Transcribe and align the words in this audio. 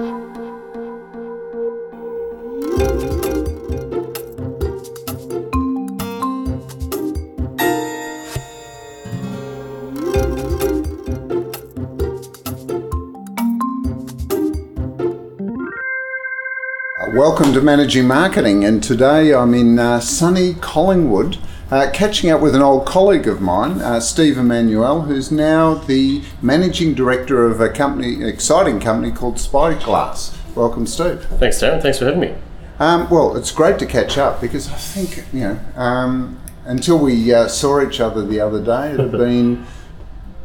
Welcome 0.00 0.32
to 17.52 17.60
Managing 17.60 18.06
Marketing, 18.06 18.64
and 18.64 18.82
today 18.82 19.34
I'm 19.34 19.52
in 19.52 19.78
uh, 19.78 20.00
sunny 20.00 20.54
Collingwood, 20.54 21.36
uh, 21.70 21.90
catching 21.92 22.30
up 22.30 22.40
with 22.40 22.54
an 22.54 22.62
old 22.62 22.86
colleague 22.86 23.28
of 23.28 23.40
mine, 23.40 23.80
uh, 23.80 24.00
Steve 24.00 24.36
Emanouel, 24.36 25.06
who's 25.06 25.30
now 25.30 25.74
the 25.74 26.22
managing 26.42 26.94
director 26.94 27.46
of 27.46 27.60
a 27.60 27.68
company, 27.68 28.24
exciting 28.24 28.80
company 28.80 29.12
called 29.12 29.36
Spyglaz. 29.36 30.36
Welcome, 30.56 30.86
Steve. 30.86 31.24
Thanks, 31.38 31.58
Darren. 31.62 31.80
Thanks 31.80 31.98
for 31.98 32.06
having 32.06 32.20
me. 32.20 32.34
Um, 32.80 33.08
well, 33.10 33.36
it's 33.36 33.52
great 33.52 33.78
to 33.78 33.86
catch 33.86 34.18
up 34.18 34.40
because 34.40 34.68
I 34.68 34.74
think 34.74 35.24
you 35.32 35.40
know 35.40 35.60
um, 35.76 36.40
until 36.64 36.98
we 36.98 37.32
uh, 37.32 37.46
saw 37.46 37.86
each 37.86 38.00
other 38.00 38.24
the 38.24 38.40
other 38.40 38.62
day, 38.62 38.92
it 38.92 39.00
had 39.00 39.12
been. 39.26 39.66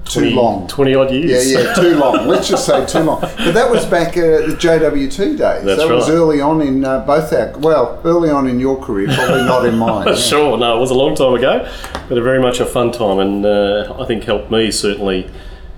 Too 0.06 0.20
20 0.22 0.36
long. 0.36 0.68
20 0.68 0.96
odd 0.96 1.12
years. 1.12 1.52
Yeah, 1.52 1.60
yeah, 1.60 1.74
too 1.74 1.96
long. 2.00 2.28
Let's 2.28 2.48
just 2.48 2.66
say 2.66 2.86
too 2.86 3.00
long. 3.00 3.22
But 3.22 3.54
that 3.54 3.70
was 3.70 3.86
back 3.86 4.10
uh, 4.10 4.22
the 4.48 4.56
JWT 4.60 5.18
days. 5.18 5.38
That's 5.38 5.66
that 5.66 5.90
was 5.90 6.10
early 6.10 6.42
on 6.42 6.62
in 6.62 6.86
uh, 6.86 7.06
both 7.06 7.34
our, 7.34 7.58
well, 7.58 8.02
early 8.06 8.30
on 8.30 8.48
in 8.48 8.60
your 8.60 8.82
career, 8.82 9.08
probably 9.14 9.44
not 9.44 9.66
in 9.66 9.78
mine. 9.78 10.08
yeah. 10.10 10.16
Sure, 10.16 10.58
no, 10.58 10.78
it 10.78 10.80
was 10.80 10.92
a 10.92 10.96
long 10.96 11.16
time 11.16 11.34
ago, 11.34 11.70
but 12.08 12.18
a 12.18 12.22
very 12.22 12.40
much 12.40 12.60
a 12.60 12.66
fun 12.66 12.92
time, 12.92 13.20
and 13.20 13.46
uh, 13.46 13.96
I 14.00 14.06
think 14.06 14.24
helped 14.26 14.52
me 14.52 14.70
certainly 14.72 15.30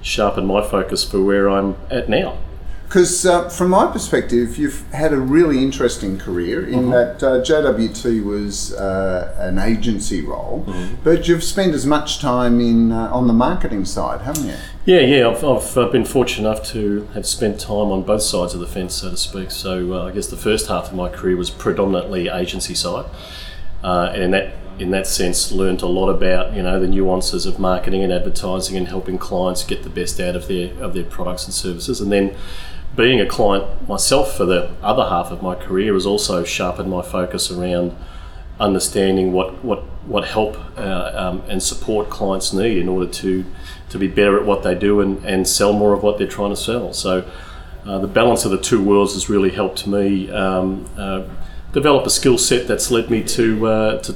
sharpen 0.02 0.46
my 0.46 0.62
focus 0.62 1.10
for 1.10 1.22
where 1.22 1.50
I'm 1.50 1.76
at 1.90 2.10
now. 2.10 2.38
Because 2.88 3.26
uh, 3.26 3.50
from 3.50 3.70
my 3.72 3.92
perspective, 3.92 4.58
you've 4.58 4.90
had 4.94 5.12
a 5.12 5.18
really 5.18 5.62
interesting 5.62 6.18
career 6.18 6.66
in 6.66 6.84
Mm-hmm. 6.84 6.92
that 6.92 7.22
uh, 7.24 7.42
JWT 7.42 8.24
was 8.24 8.74
uh, 8.74 9.36
an 9.40 9.60
agency 9.60 10.22
role, 10.22 10.64
Mm-hmm. 10.68 10.96
but 11.04 11.28
you've 11.28 11.44
spent 11.44 11.74
as 11.74 11.86
much 11.86 12.20
time 12.20 12.62
in 12.62 12.94
uh, 12.94 13.10
on 13.12 13.28
the 13.28 13.34
marketing 13.34 13.84
side, 13.84 14.22
haven't 14.22 14.46
you? 14.46 14.56
Yeah, 14.86 15.02
yeah, 15.02 15.28
I've, 15.28 15.44
I've 15.44 15.78
uh, 15.78 15.88
been 15.90 16.06
fortunate 16.06 16.48
enough 16.48 16.66
to 16.68 17.08
have 17.14 17.26
spent 17.26 17.60
time 17.60 17.92
on 17.92 18.04
both 18.04 18.22
sides 18.22 18.54
of 18.54 18.62
the 18.62 18.68
fence, 18.68 18.94
so 18.96 19.10
to 19.10 19.18
speak. 19.18 19.52
So 19.52 19.94
uh, 19.94 20.06
I 20.08 20.12
guess 20.12 20.28
the 20.28 20.38
first 20.38 20.68
half 20.68 20.86
of 20.88 20.94
my 20.96 21.10
career 21.10 21.36
was 21.36 21.50
predominantly 21.50 22.30
agency 22.30 22.74
side, 22.74 23.06
uh, 23.84 24.12
and 24.14 24.24
in 24.24 24.32
that 24.32 24.54
in 24.80 24.92
that 24.92 25.08
sense, 25.08 25.52
learned 25.52 25.82
a 25.82 25.88
lot 25.88 26.08
about 26.08 26.54
you 26.56 26.62
know 26.64 26.80
the 26.80 26.88
nuances 26.88 27.46
of 27.46 27.60
marketing 27.60 28.02
and 28.04 28.14
advertising 28.14 28.78
and 28.78 28.88
helping 28.88 29.18
clients 29.18 29.64
get 29.66 29.84
the 29.84 29.90
best 29.90 30.22
out 30.22 30.36
of 30.38 30.48
their 30.48 30.72
of 30.82 30.94
their 30.94 31.04
products 31.04 31.44
and 31.44 31.54
services, 31.54 32.00
and 32.00 32.12
then. 32.14 32.34
Being 32.98 33.22
a 33.22 33.28
client 33.28 33.88
myself 33.88 34.36
for 34.36 34.44
the 34.44 34.72
other 34.82 35.08
half 35.08 35.32
of 35.32 35.44
my 35.44 35.54
career 35.54 35.94
has 35.94 36.08
also 36.08 36.44
sharpened 36.44 36.90
my 36.90 37.04
focus 37.04 37.52
around 37.52 37.96
understanding 38.60 39.32
what 39.34 39.64
what 39.64 39.84
what 40.08 40.26
help 40.26 40.58
uh, 40.80 41.12
um, 41.14 41.44
and 41.48 41.62
support 41.62 42.10
clients 42.10 42.52
need 42.54 42.80
in 42.80 42.90
order 42.90 43.06
to 43.12 43.46
to 43.90 44.00
be 44.00 44.08
better 44.08 44.40
at 44.40 44.48
what 44.48 44.64
they 44.64 44.74
do 44.74 45.00
and, 45.00 45.24
and 45.24 45.48
sell 45.48 45.74
more 45.74 45.94
of 45.94 46.02
what 46.02 46.18
they're 46.18 46.28
trying 46.28 46.50
to 46.50 46.56
sell. 46.56 46.92
So 46.92 47.30
uh, 47.86 48.00
the 48.00 48.08
balance 48.08 48.46
of 48.46 48.52
the 48.52 48.60
two 48.60 48.84
worlds 48.84 49.14
has 49.14 49.30
really 49.30 49.52
helped 49.52 49.86
me 49.86 50.32
um, 50.32 50.90
uh, 50.98 51.24
develop 51.74 52.04
a 52.08 52.10
skill 52.10 52.40
set 52.40 52.68
that's 52.68 52.90
led 52.90 53.12
me 53.12 53.24
to 53.24 53.68
uh, 53.68 54.02
to 54.02 54.16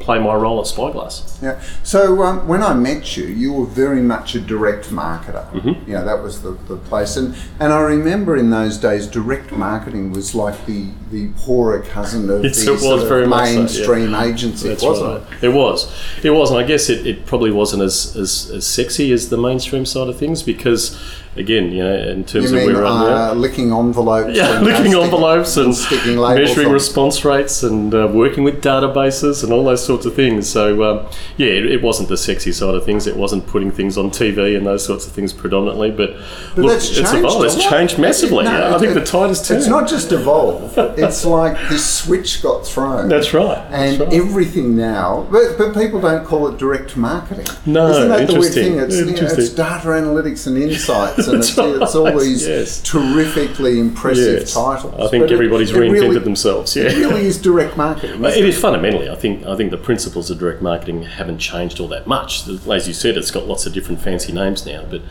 play 0.00 0.18
my 0.18 0.34
role 0.34 0.60
at 0.60 0.66
Spyglaz. 0.66 1.40
Yeah. 1.42 1.60
So 1.82 2.22
um, 2.22 2.48
when 2.48 2.62
I 2.62 2.74
met 2.74 3.16
you, 3.16 3.26
you 3.26 3.52
were 3.52 3.66
very 3.66 4.00
much 4.00 4.34
a 4.34 4.40
direct 4.40 4.86
marketer. 4.86 5.48
Mm-hmm. 5.52 5.88
You 5.88 5.96
know, 5.96 6.04
that 6.04 6.22
was 6.22 6.42
the, 6.42 6.52
the 6.68 6.76
place. 6.76 7.16
And 7.16 7.36
and 7.60 7.72
I 7.72 7.80
remember 7.80 8.36
in 8.36 8.50
those 8.50 8.78
days, 8.78 9.06
direct 9.06 9.52
marketing 9.52 10.12
was 10.12 10.34
like 10.34 10.66
the, 10.66 10.88
the 11.10 11.28
poorer 11.36 11.82
cousin 11.82 12.28
of 12.30 12.44
Yes, 12.44 12.64
the 12.64 12.72
it 12.72 12.82
was 12.82 13.02
very 13.04 13.26
much 13.26 13.48
so, 13.48 13.52
yeah. 13.52 13.58
mainstream 13.58 14.14
agency, 14.14 14.68
That's 14.68 14.82
wasn't 14.82 15.22
right. 15.22 15.42
it? 15.42 15.44
It 15.44 15.48
was. 15.50 15.92
It 16.22 16.30
was, 16.30 16.50
and 16.50 16.58
I 16.58 16.64
guess 16.64 16.88
it, 16.88 17.06
it 17.06 17.26
probably 17.26 17.50
wasn't 17.50 17.82
as, 17.82 18.16
as, 18.16 18.50
as 18.50 18.66
sexy 18.66 19.12
as 19.12 19.28
the 19.28 19.36
mainstream 19.36 19.86
side 19.86 20.08
of 20.08 20.18
things 20.18 20.42
because, 20.42 20.98
again, 21.38 21.72
you 21.72 21.82
know, 21.82 21.94
in 21.94 22.24
terms 22.24 22.50
You 22.52 22.58
of 22.58 22.64
mean 22.66 22.74
where 22.76 22.86
I'm 22.86 23.06
now. 23.08 23.30
uh, 23.30 23.34
licking 23.34 23.72
envelopes? 23.72 24.36
Yeah, 24.36 24.58
and, 24.58 24.66
uh, 24.66 24.70
licking 24.70 24.92
stick- 24.92 25.02
envelopes 25.04 25.56
and 25.56 25.74
sticking 25.74 26.16
labels 26.18 26.48
measuring 26.48 26.66
on. 26.68 26.72
response 26.72 27.24
rates 27.24 27.62
and 27.62 27.94
uh, 27.94 28.08
working 28.12 28.44
with 28.44 28.62
databases 28.62 29.42
and 29.44 29.52
all 29.52 29.64
those 29.64 29.84
sorts 29.84 30.06
of 30.06 30.14
things. 30.14 30.48
So, 30.48 30.82
um, 30.84 31.06
yeah, 31.36 31.48
it, 31.48 31.66
it 31.66 31.82
wasn't 31.82 32.08
the 32.08 32.16
sexy 32.16 32.52
side 32.52 32.74
of 32.74 32.84
things. 32.84 33.06
It 33.06 33.16
wasn't 33.16 33.46
putting 33.46 33.70
things 33.70 33.96
on 33.98 34.10
TV 34.10 34.56
and 34.56 34.66
those 34.66 34.84
sorts 34.84 35.06
of 35.06 35.12
things 35.12 35.32
predominantly. 35.32 35.90
But, 35.90 36.16
But 36.54 36.64
look, 36.64 36.76
it's 36.76 36.96
evolved. 36.98 37.44
It's 37.44 37.62
changed 37.68 37.98
massively. 37.98 38.44
No. 38.44 38.74
I 38.74 38.78
think 38.78 38.92
it- 38.92 38.94
the 38.94 39.04
tide 39.04 39.28
has 39.28 39.46
turned. 39.46 39.58
It's 39.60 39.68
not 39.68 39.88
just 39.88 40.12
evolve. 40.12 40.76
it's 40.98 41.24
like 41.24 41.56
this 41.68 41.84
switch 41.84 42.42
got 42.42 42.66
thrown. 42.66 43.08
That's 43.08 43.32
right. 43.34 43.58
And 43.70 44.00
That's 44.00 44.10
right. 44.12 44.20
everything 44.20 44.76
now, 44.76 45.26
but, 45.30 45.56
but 45.58 45.74
people 45.74 46.00
don't 46.00 46.24
call 46.24 46.48
it 46.48 46.58
direct 46.58 46.96
marketing. 46.96 47.46
No, 47.66 47.88
Isn't 47.88 48.08
that 48.08 48.26
the 48.28 48.38
weird 48.38 48.54
thing? 48.54 48.78
It's, 48.78 48.96
you 48.96 49.04
know, 49.06 49.12
it's 49.12 49.50
data 49.50 49.88
analytics 49.88 50.46
and 50.46 50.56
insights, 50.56 51.25
and 51.26 51.38
it's, 51.38 51.56
it's 51.56 52.24
these 52.24 52.46
yes. 52.46 52.80
terrifically 52.82 53.78
impressive 53.78 54.40
Yes. 54.40 54.54
titles. 54.54 54.94
I 54.98 55.08
think 55.08 55.24
But 55.24 55.32
everybody's 55.32 55.70
it 55.70 55.76
reinvented 55.76 56.00
really, 56.00 56.18
themselves. 56.18 56.76
Yeah. 56.76 56.84
It 56.84 56.96
really 56.96 57.26
is 57.26 57.40
direct 57.40 57.76
marketing. 57.76 58.24
Isn't 58.24 58.42
It 58.42 58.48
is 58.48 58.58
fundamentally. 58.58 59.08
I 59.08 59.14
think. 59.14 59.44
I 59.46 59.56
think 59.56 59.70
the 59.70 59.78
principles 59.78 60.30
of 60.30 60.38
direct 60.38 60.62
marketing 60.62 61.02
haven't 61.02 61.38
changed 61.38 61.80
all 61.80 61.88
that 61.88 62.06
much. 62.06 62.48
As 62.48 62.88
you 62.88 62.94
said, 62.94 63.16
it's 63.16 63.30
got 63.30 63.46
lots 63.46 63.66
of 63.66 63.72
different 63.72 64.00
fancy 64.00 64.32
names 64.32 64.64
now, 64.66 64.84
but 64.88 65.02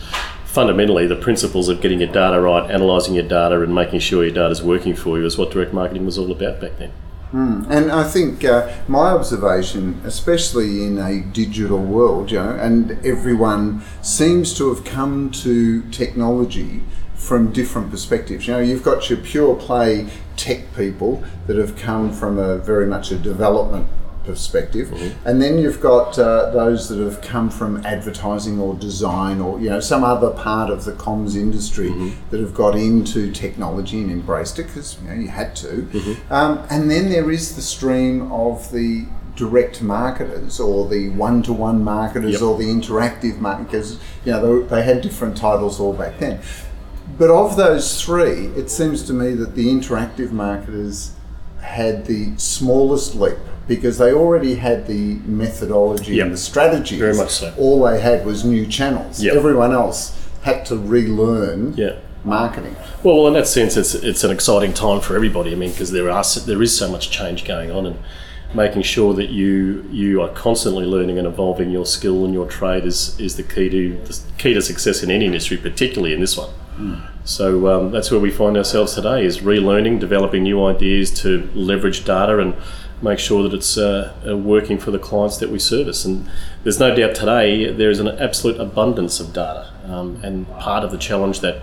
fundamentally, 0.46 1.06
the 1.08 1.16
principles 1.16 1.68
of 1.70 1.82
getting 1.82 2.00
your 2.00 2.12
data 2.12 2.40
right, 2.40 2.70
analysing 2.72 3.14
your 3.14 3.28
data, 3.28 3.62
and 3.62 3.76
making 3.76 4.00
sure 4.00 4.24
your 4.24 4.34
data 4.34 4.50
is 4.50 4.64
working 4.64 4.96
for 4.96 5.18
you 5.18 5.26
is 5.26 5.38
what 5.38 5.52
direct 5.52 5.74
marketing 5.74 6.06
was 6.06 6.18
all 6.18 6.32
about 6.32 6.62
back 6.62 6.78
then. 6.78 6.92
And 7.36 7.92
I 7.92 8.04
think 8.04 8.46
uh, 8.46 8.72
my 8.88 9.10
observation, 9.10 10.02
especially 10.06 10.86
in 10.86 10.98
a 10.98 11.20
digital 11.20 11.80
world, 11.80 12.32
you 12.32 12.40
know, 12.40 12.52
and 12.52 12.92
everyone 13.06 13.82
seems 14.02 14.58
to 14.58 14.74
have 14.74 14.86
come 14.86 15.32
to 15.32 15.82
technology 15.92 16.82
from 17.16 17.52
different 17.52 17.92
perspectives. 17.92 18.48
You 18.48 18.54
know, 18.54 18.60
you've 18.60 18.84
got 18.84 19.10
your 19.10 19.20
pure 19.20 19.56
play 19.56 20.08
tech 20.38 20.74
people 20.76 21.24
that 21.48 21.58
have 21.58 21.76
come 21.76 22.14
from 22.14 22.38
a 22.38 22.58
very 22.58 22.88
much 22.88 23.12
a 23.12 23.18
development 23.18 23.88
perspective, 24.26 24.92
and 25.26 25.42
then 25.42 25.58
you've 25.58 25.80
got 25.82 26.18
uh, 26.20 26.50
those 26.52 26.90
that 26.90 27.00
have 27.00 27.22
come 27.22 27.50
from 27.50 27.86
advertising 27.86 28.60
or 28.60 28.74
design 28.76 29.40
or 29.42 29.60
you 29.60 29.70
know 29.70 29.80
some 29.80 30.04
other 30.04 30.32
part 30.32 30.70
of 30.70 30.84
the 30.86 30.92
comms 30.94 31.36
industry 31.36 31.90
that 32.32 32.40
have 32.40 32.54
got 32.54 32.76
into 32.76 33.32
technology 33.32 34.02
and 34.02 34.12
embraced 34.12 34.60
it 34.60 34.68
because 34.68 34.98
you 35.02 35.08
know 35.08 35.14
you 35.16 35.28
had 35.28 35.56
to, 35.56 35.88
um, 36.30 36.66
and 36.70 36.90
then 36.92 37.10
there 37.10 37.30
is 37.32 37.56
the 37.56 37.62
stream 37.62 38.32
of 38.32 38.72
the 38.72 39.06
direct 39.36 39.82
marketers 39.82 40.62
or 40.62 40.88
the 40.88 41.10
one-to-one 41.10 41.84
marketers 41.84 42.34
Yep. 42.34 42.42
or 42.42 42.58
the 42.58 42.66
interactive 42.66 43.40
marketers. 43.40 44.00
You 44.24 44.32
know 44.32 44.62
they, 44.62 44.68
they 44.76 44.84
had 44.84 45.02
different 45.02 45.36
titles 45.38 45.80
all 45.80 45.94
back 45.94 46.20
then. 46.20 46.40
But 47.18 47.30
of 47.30 47.56
those 47.56 48.02
three, 48.02 48.48
it 48.58 48.70
seems 48.70 49.04
to 49.04 49.14
me 49.14 49.34
that 49.36 49.56
the 49.56 49.68
interactive 49.68 50.32
marketers 50.32 51.12
had 51.62 52.06
the 52.06 52.34
smallest 52.38 53.16
leap 53.16 53.38
because 53.68 53.98
they 53.98 54.14
already 54.14 54.56
had 54.56 54.88
the 54.88 55.16
methodology 55.26 56.16
Yep. 56.16 56.26
and 56.26 56.34
the 56.34 56.38
strategies. 56.38 57.00
Very 57.00 57.16
much 57.16 57.32
so. 57.32 57.54
All 57.58 57.84
they 57.84 58.00
had 58.00 58.26
was 58.26 58.44
new 58.46 58.66
channels. 58.66 59.22
Yep. 59.24 59.36
Everyone 59.36 59.72
else 59.74 60.12
had 60.44 60.66
to 60.68 60.76
relearn 60.78 61.74
Yeah. 61.76 61.94
marketing. 62.24 62.76
Well, 63.04 63.18
well, 63.18 63.28
in 63.28 63.34
that 63.34 63.48
sense, 63.48 63.78
it's 63.78 63.94
it's 63.96 64.24
an 64.24 64.32
exciting 64.32 64.74
time 64.74 65.00
for 65.02 65.16
everybody. 65.16 65.52
I 65.52 65.56
mean, 65.56 65.72
because 65.72 65.92
there 65.92 66.10
are 66.10 66.24
there 66.46 66.62
is 66.62 66.76
so 66.78 66.88
much 66.90 67.10
change 67.10 67.46
going 67.46 67.72
on, 67.72 67.86
and 67.86 67.96
making 68.54 68.84
sure 68.84 69.14
that 69.14 69.30
you 69.30 69.84
you 69.92 70.22
are 70.22 70.30
constantly 70.30 70.86
learning 70.86 71.18
and 71.18 71.28
evolving 71.28 71.72
your 71.72 71.86
skill 71.86 72.24
and 72.26 72.34
your 72.34 72.46
trade 72.46 72.86
is 72.86 73.16
is 73.20 73.36
the 73.36 73.44
key 73.44 73.70
to 73.70 73.98
the 74.06 74.18
key 74.38 74.54
to 74.54 74.62
success 74.62 75.04
in 75.04 75.10
any 75.12 75.26
industry, 75.26 75.58
particularly 75.58 76.14
in 76.14 76.20
this 76.22 76.38
one. 76.38 76.50
So 77.24 77.68
um, 77.74 77.92
that's 77.92 78.12
where 78.12 78.20
we 78.20 78.30
find 78.32 78.56
ourselves 78.58 78.94
today: 78.96 79.26
is 79.26 79.40
relearning, 79.40 80.00
developing 80.00 80.44
new 80.44 80.64
ideas 80.66 81.10
to 81.22 81.50
leverage 81.56 82.04
data 82.06 82.38
and 82.40 82.54
make 83.02 83.20
sure 83.20 83.44
that 83.44 83.54
it's 83.54 83.78
uh, 83.78 84.14
uh, 84.28 84.38
working 84.38 84.78
for 84.78 84.92
the 84.92 85.00
clients 85.00 85.38
that 85.38 85.50
we 85.50 85.60
service. 85.60 86.06
And 86.06 86.30
there's 86.64 86.80
no 86.80 86.96
doubt 86.96 87.16
today 87.16 87.72
there 87.72 87.90
is 87.90 88.00
an 88.00 88.08
absolute 88.08 88.60
abundance 88.60 89.20
of 89.20 89.34
data, 89.34 89.72
um, 89.86 90.20
and 90.24 90.48
part 90.60 90.84
of 90.84 90.92
the 90.92 90.98
challenge 90.98 91.42
that 91.42 91.62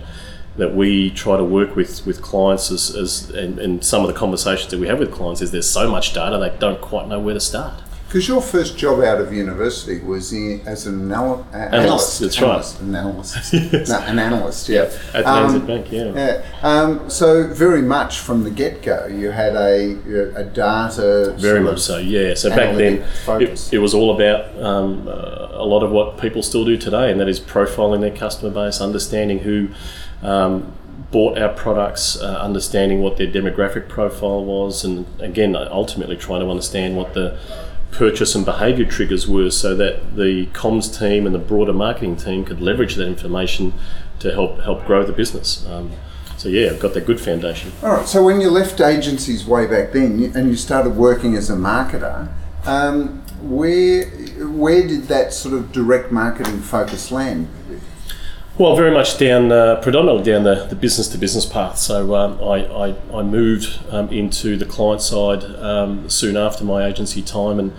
that 0.55 0.75
we 0.75 1.09
try 1.09 1.35
to 1.35 1.43
work 1.43 1.75
with 1.75 2.05
with 2.05 2.21
clients 2.21 2.69
as, 2.71 3.29
and, 3.31 3.57
and 3.59 3.83
some 3.83 4.01
of 4.01 4.07
the 4.07 4.13
conversations 4.13 4.69
that 4.69 4.79
we 4.79 4.87
have 4.87 4.99
with 4.99 5.11
clients 5.11 5.41
is 5.41 5.51
there's 5.51 5.69
so 5.69 5.89
much 5.89 6.13
data 6.13 6.37
they 6.37 6.55
don't 6.59 6.81
quite 6.81 7.07
know 7.07 7.19
where 7.19 7.33
to 7.33 7.39
start. 7.39 7.81
Because 8.13 8.27
your 8.27 8.43
first 8.43 8.77
job 8.77 8.99
out 8.99 9.19
of 9.19 9.33
university 9.33 9.99
was 9.99 10.31
in, 10.33 10.61
as 10.67 10.85
an 10.85 11.11
anal- 11.11 11.47
a- 11.51 11.55
analyst. 11.57 12.19
that's 12.19 12.39
right. 12.39 12.49
analyst, 12.51 12.81
An 12.81 12.95
analyst. 12.95 13.53
no, 13.89 13.97
an 14.01 14.19
analyst, 14.19 14.69
yeah. 14.69 14.91
At 15.15 15.25
Um, 15.25 15.65
Bank, 15.65 15.91
yeah. 15.91 16.13
Yeah. 16.13 16.43
Um, 16.61 17.09
so 17.09 17.47
very 17.47 17.81
much 17.81 18.19
from 18.19 18.43
the 18.43 18.51
get 18.51 18.83
go, 18.83 19.07
you 19.07 19.31
had 19.31 19.55
a 19.55 19.97
a 20.35 20.43
data 20.43 21.33
Very 21.39 21.59
much 21.59 21.79
so, 21.79 21.97
yeah. 21.97 22.35
So 22.35 22.49
back 22.51 22.77
then, 22.77 23.03
it, 23.41 23.73
it 23.73 23.79
was 23.79 23.95
all 23.95 24.13
about 24.13 24.61
um, 24.61 25.07
uh, 25.07 25.47
a 25.53 25.65
lot 25.65 25.81
of 25.81 25.89
what 25.89 26.19
people 26.19 26.43
still 26.43 26.65
do 26.65 26.77
today, 26.77 27.09
and 27.09 27.19
that 27.19 27.27
is 27.27 27.39
profiling 27.39 28.01
their 28.01 28.15
customer 28.15 28.51
base, 28.51 28.79
understanding 28.79 29.39
who 29.39 29.69
um, 30.21 30.71
bought 31.09 31.39
our 31.39 31.49
products, 31.49 32.15
uh, 32.21 32.37
understanding 32.39 33.01
what 33.01 33.17
their 33.17 33.25
demographic 33.25 33.87
profile 33.87 34.45
was, 34.45 34.83
and 34.85 35.07
again, 35.19 35.55
ultimately 35.55 36.15
trying 36.15 36.41
to 36.41 36.49
understand 36.51 36.95
what 36.95 37.15
the 37.15 37.39
purchase 37.93 38.35
and 38.35 38.43
behaviour 38.43 38.85
triggers 38.85 39.27
were 39.27 39.51
so 39.51 39.75
that 39.75 40.15
the 40.15 40.47
comms 40.47 40.97
team 40.97 41.25
and 41.25 41.33
the 41.33 41.39
broader 41.39 41.73
marketing 41.73 42.15
team 42.15 42.43
could 42.43 42.59
leverage 42.59 42.95
that 42.95 43.07
information 43.07 43.73
to 44.19 44.31
help 44.31 44.59
help 44.61 44.85
grow 44.85 45.05
the 45.05 45.13
business. 45.13 45.65
Um, 45.67 45.91
so 46.37 46.49
yeah, 46.49 46.71
I've 46.71 46.79
got 46.79 46.93
that 46.95 47.05
good 47.05 47.21
foundation. 47.21 47.71
All 47.81 47.93
right. 47.93 48.07
So 48.07 48.23
when 48.23 48.41
you 48.41 48.49
left 48.49 48.81
agencies 48.81 49.45
way 49.45 49.67
back 49.67 49.93
then 49.93 50.31
and 50.35 50.49
you 50.49 50.55
started 50.55 50.95
working 50.95 51.35
as 51.35 51.49
a 51.49 51.55
marketer, 51.55 52.27
um, 52.65 53.21
where 53.41 54.05
where 54.47 54.87
did 54.87 55.03
that 55.03 55.33
sort 55.33 55.53
of 55.53 55.71
direct 55.71 56.11
marketing 56.11 56.59
focus 56.59 57.11
land? 57.11 57.47
Well, 58.55 58.75
very 58.75 58.91
much 58.91 59.17
down, 59.17 59.51
uh, 59.51 59.81
predominantly 59.81 60.31
down 60.31 60.43
the, 60.43 60.67
the 60.67 60.75
business 60.75 61.07
to 61.07 61.17
business 61.17 61.43
path. 61.43 61.79
So 61.79 62.13
um, 62.13 62.39
I, 62.39 62.91
I, 62.91 62.95
I, 63.11 63.23
moved 63.23 63.79
um, 63.89 64.09
into 64.09 64.57
the 64.57 64.65
client 64.65 65.01
side 65.01 65.43
um, 65.43 66.07
soon 66.07 66.37
after 66.37 66.63
my 66.63 66.85
agency 66.85 67.23
time 67.23 67.57
and 67.57 67.73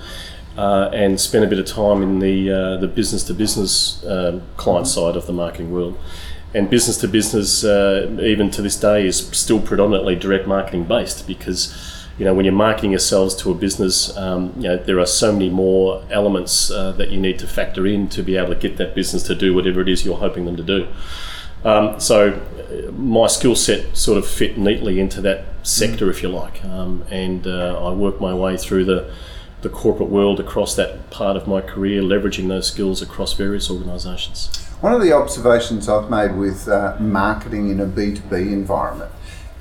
uh, 0.56 0.90
and 0.92 1.20
spent 1.20 1.44
a 1.44 1.48
bit 1.48 1.60
of 1.60 1.66
time 1.66 2.02
in 2.02 2.18
the 2.18 2.50
uh, 2.50 2.76
the 2.78 2.88
business 2.88 3.22
to 3.24 3.34
business 3.34 4.04
client 4.56 4.88
side 4.88 5.14
of 5.14 5.26
the 5.26 5.32
marketing 5.32 5.72
world. 5.72 5.96
And 6.54 6.68
business 6.68 6.96
to 6.98 7.08
business, 7.08 7.62
uh, 7.62 8.16
even 8.20 8.50
to 8.50 8.62
this 8.62 8.78
day, 8.78 9.06
is 9.06 9.28
still 9.28 9.60
predominantly 9.60 10.16
direct 10.16 10.48
marketing 10.48 10.84
based 10.84 11.26
because 11.28 11.72
you 12.18 12.24
know, 12.24 12.34
when 12.34 12.44
you're 12.44 12.54
marketing 12.54 12.90
yourselves 12.90 13.34
to 13.36 13.50
a 13.50 13.54
business, 13.54 14.16
um, 14.16 14.52
you 14.56 14.62
know, 14.62 14.76
there 14.76 15.00
are 15.00 15.06
so 15.06 15.32
many 15.32 15.50
more 15.50 16.04
elements 16.10 16.70
uh, 16.70 16.92
that 16.92 17.10
you 17.10 17.20
need 17.20 17.38
to 17.40 17.46
factor 17.46 17.86
in 17.86 18.08
to 18.10 18.22
be 18.22 18.36
able 18.36 18.54
to 18.54 18.60
get 18.60 18.76
that 18.76 18.94
business 18.94 19.22
to 19.24 19.34
do 19.34 19.52
whatever 19.54 19.80
it 19.80 19.88
is 19.88 20.04
you're 20.04 20.18
hoping 20.18 20.44
them 20.44 20.56
to 20.56 20.62
do. 20.62 20.86
Um, 21.64 21.98
so 21.98 22.32
uh, 22.32 22.92
my 22.92 23.26
skill 23.26 23.56
set 23.56 23.96
sort 23.96 24.18
of 24.18 24.26
fit 24.26 24.56
neatly 24.56 25.00
into 25.00 25.20
that 25.22 25.46
sector, 25.64 26.08
if 26.08 26.22
you 26.22 26.28
like, 26.28 26.64
um, 26.64 27.04
and 27.10 27.46
uh, 27.46 27.84
I 27.84 27.92
worked 27.92 28.20
my 28.20 28.34
way 28.34 28.56
through 28.56 28.84
the 28.84 29.12
the 29.62 29.70
corporate 29.70 30.10
world 30.10 30.38
across 30.38 30.76
that 30.76 31.08
part 31.08 31.38
of 31.38 31.48
my 31.48 31.58
career, 31.62 32.02
leveraging 32.02 32.48
those 32.48 32.66
skills 32.66 33.00
across 33.00 33.32
various 33.32 33.70
organisations. 33.70 34.54
One 34.82 34.92
of 34.92 35.00
the 35.00 35.14
observations 35.14 35.88
I've 35.88 36.10
made 36.10 36.36
with 36.36 36.68
uh, 36.68 36.96
marketing 37.00 37.70
in 37.70 37.80
a 37.80 37.86
B2B 37.86 38.52
environment 38.52 39.10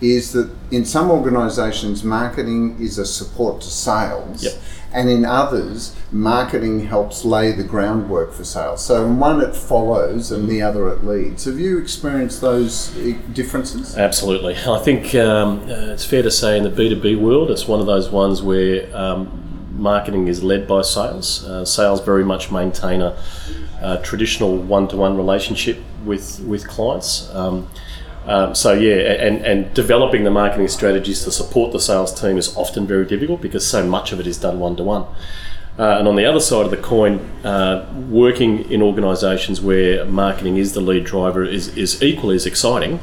is 0.04 0.34
that 0.34 0.50
in 0.70 0.84
some 0.84 1.10
organisations, 1.10 2.04
marketing 2.04 2.78
is 2.80 2.98
a 2.98 3.06
support 3.06 3.62
to 3.62 3.70
sales. 3.70 4.44
Yep. 4.44 4.54
And 4.92 5.10
in 5.10 5.26
others, 5.26 5.96
marketing 6.12 6.86
helps 6.86 7.26
lay 7.26 7.52
the 7.52 7.64
groundwork 7.64 8.32
for 8.32 8.44
sales. 8.44 8.86
So 8.86 9.06
in 9.06 9.18
one 9.18 9.42
it 9.42 9.56
follows 9.56 10.32
and 10.32 10.48
the 10.48 10.62
other 10.62 10.90
it 10.90 11.04
leads. 11.04 11.46
Have 11.46 11.58
you 11.58 11.80
experienced 11.80 12.42
those 12.42 12.90
differences? 13.34 13.98
Absolutely. 13.98 14.56
I 14.68 14.80
think 14.80 15.16
um, 15.16 15.62
uh, 15.62 15.94
it's 15.94 16.06
fair 16.06 16.22
to 16.22 16.30
say 16.30 16.58
in 16.58 16.64
the 16.64 16.70
B2B 16.70 17.20
world, 17.20 17.50
it's 17.50 17.68
one 17.68 17.80
of 17.80 17.88
those 17.88 18.12
ones 18.12 18.44
where 18.44 18.96
um, 18.96 19.72
marketing 19.72 20.28
is 20.28 20.44
led 20.44 20.68
by 20.68 20.84
sales. 20.84 21.44
Uh, 21.46 21.66
sales 21.66 22.02
very 22.02 22.26
much 22.26 22.52
maintain 22.52 23.02
a, 23.02 23.18
a 23.82 24.00
traditional 24.04 24.58
one 24.58 24.88
to 24.90 24.98
one 24.98 25.18
relationship 25.18 25.80
with, 26.06 26.40
with 26.42 26.68
clients. 26.68 27.34
Um, 27.34 27.68
um, 28.26 28.56
so 28.56 28.74
yeah, 28.74 28.96
and, 28.96 29.46
and 29.46 29.74
developing 29.74 30.24
the 30.24 30.32
marketing 30.32 30.68
strategies 30.68 31.24
to 31.24 31.32
support 31.32 31.72
the 31.72 31.80
sales 31.80 32.20
team 32.20 32.38
is 32.38 32.56
often 32.56 32.88
very 32.88 33.06
difficult 33.06 33.42
because 33.42 33.66
so 33.66 33.86
much 33.86 34.12
of 34.12 34.20
it 34.20 34.28
is 34.28 34.38
done 34.38 34.60
one 34.60 34.76
to 34.78 34.84
one. 34.84 35.06
and 35.78 36.08
on 36.08 36.16
the 36.16 36.26
other 36.26 36.40
side 36.40 36.66
of 36.66 36.72
the 36.72 36.78
coin, 36.78 37.20
uh, 37.44 37.86
working 38.10 38.72
in 38.72 38.82
organisations 38.82 39.60
where 39.60 40.06
marketing 40.06 40.58
is 40.58 40.74
the 40.74 40.82
lead 40.82 41.04
driver 41.04 41.44
is, 41.44 41.76
is 41.78 42.02
equally 42.02 42.36
as 42.36 42.46
exciting, 42.46 43.00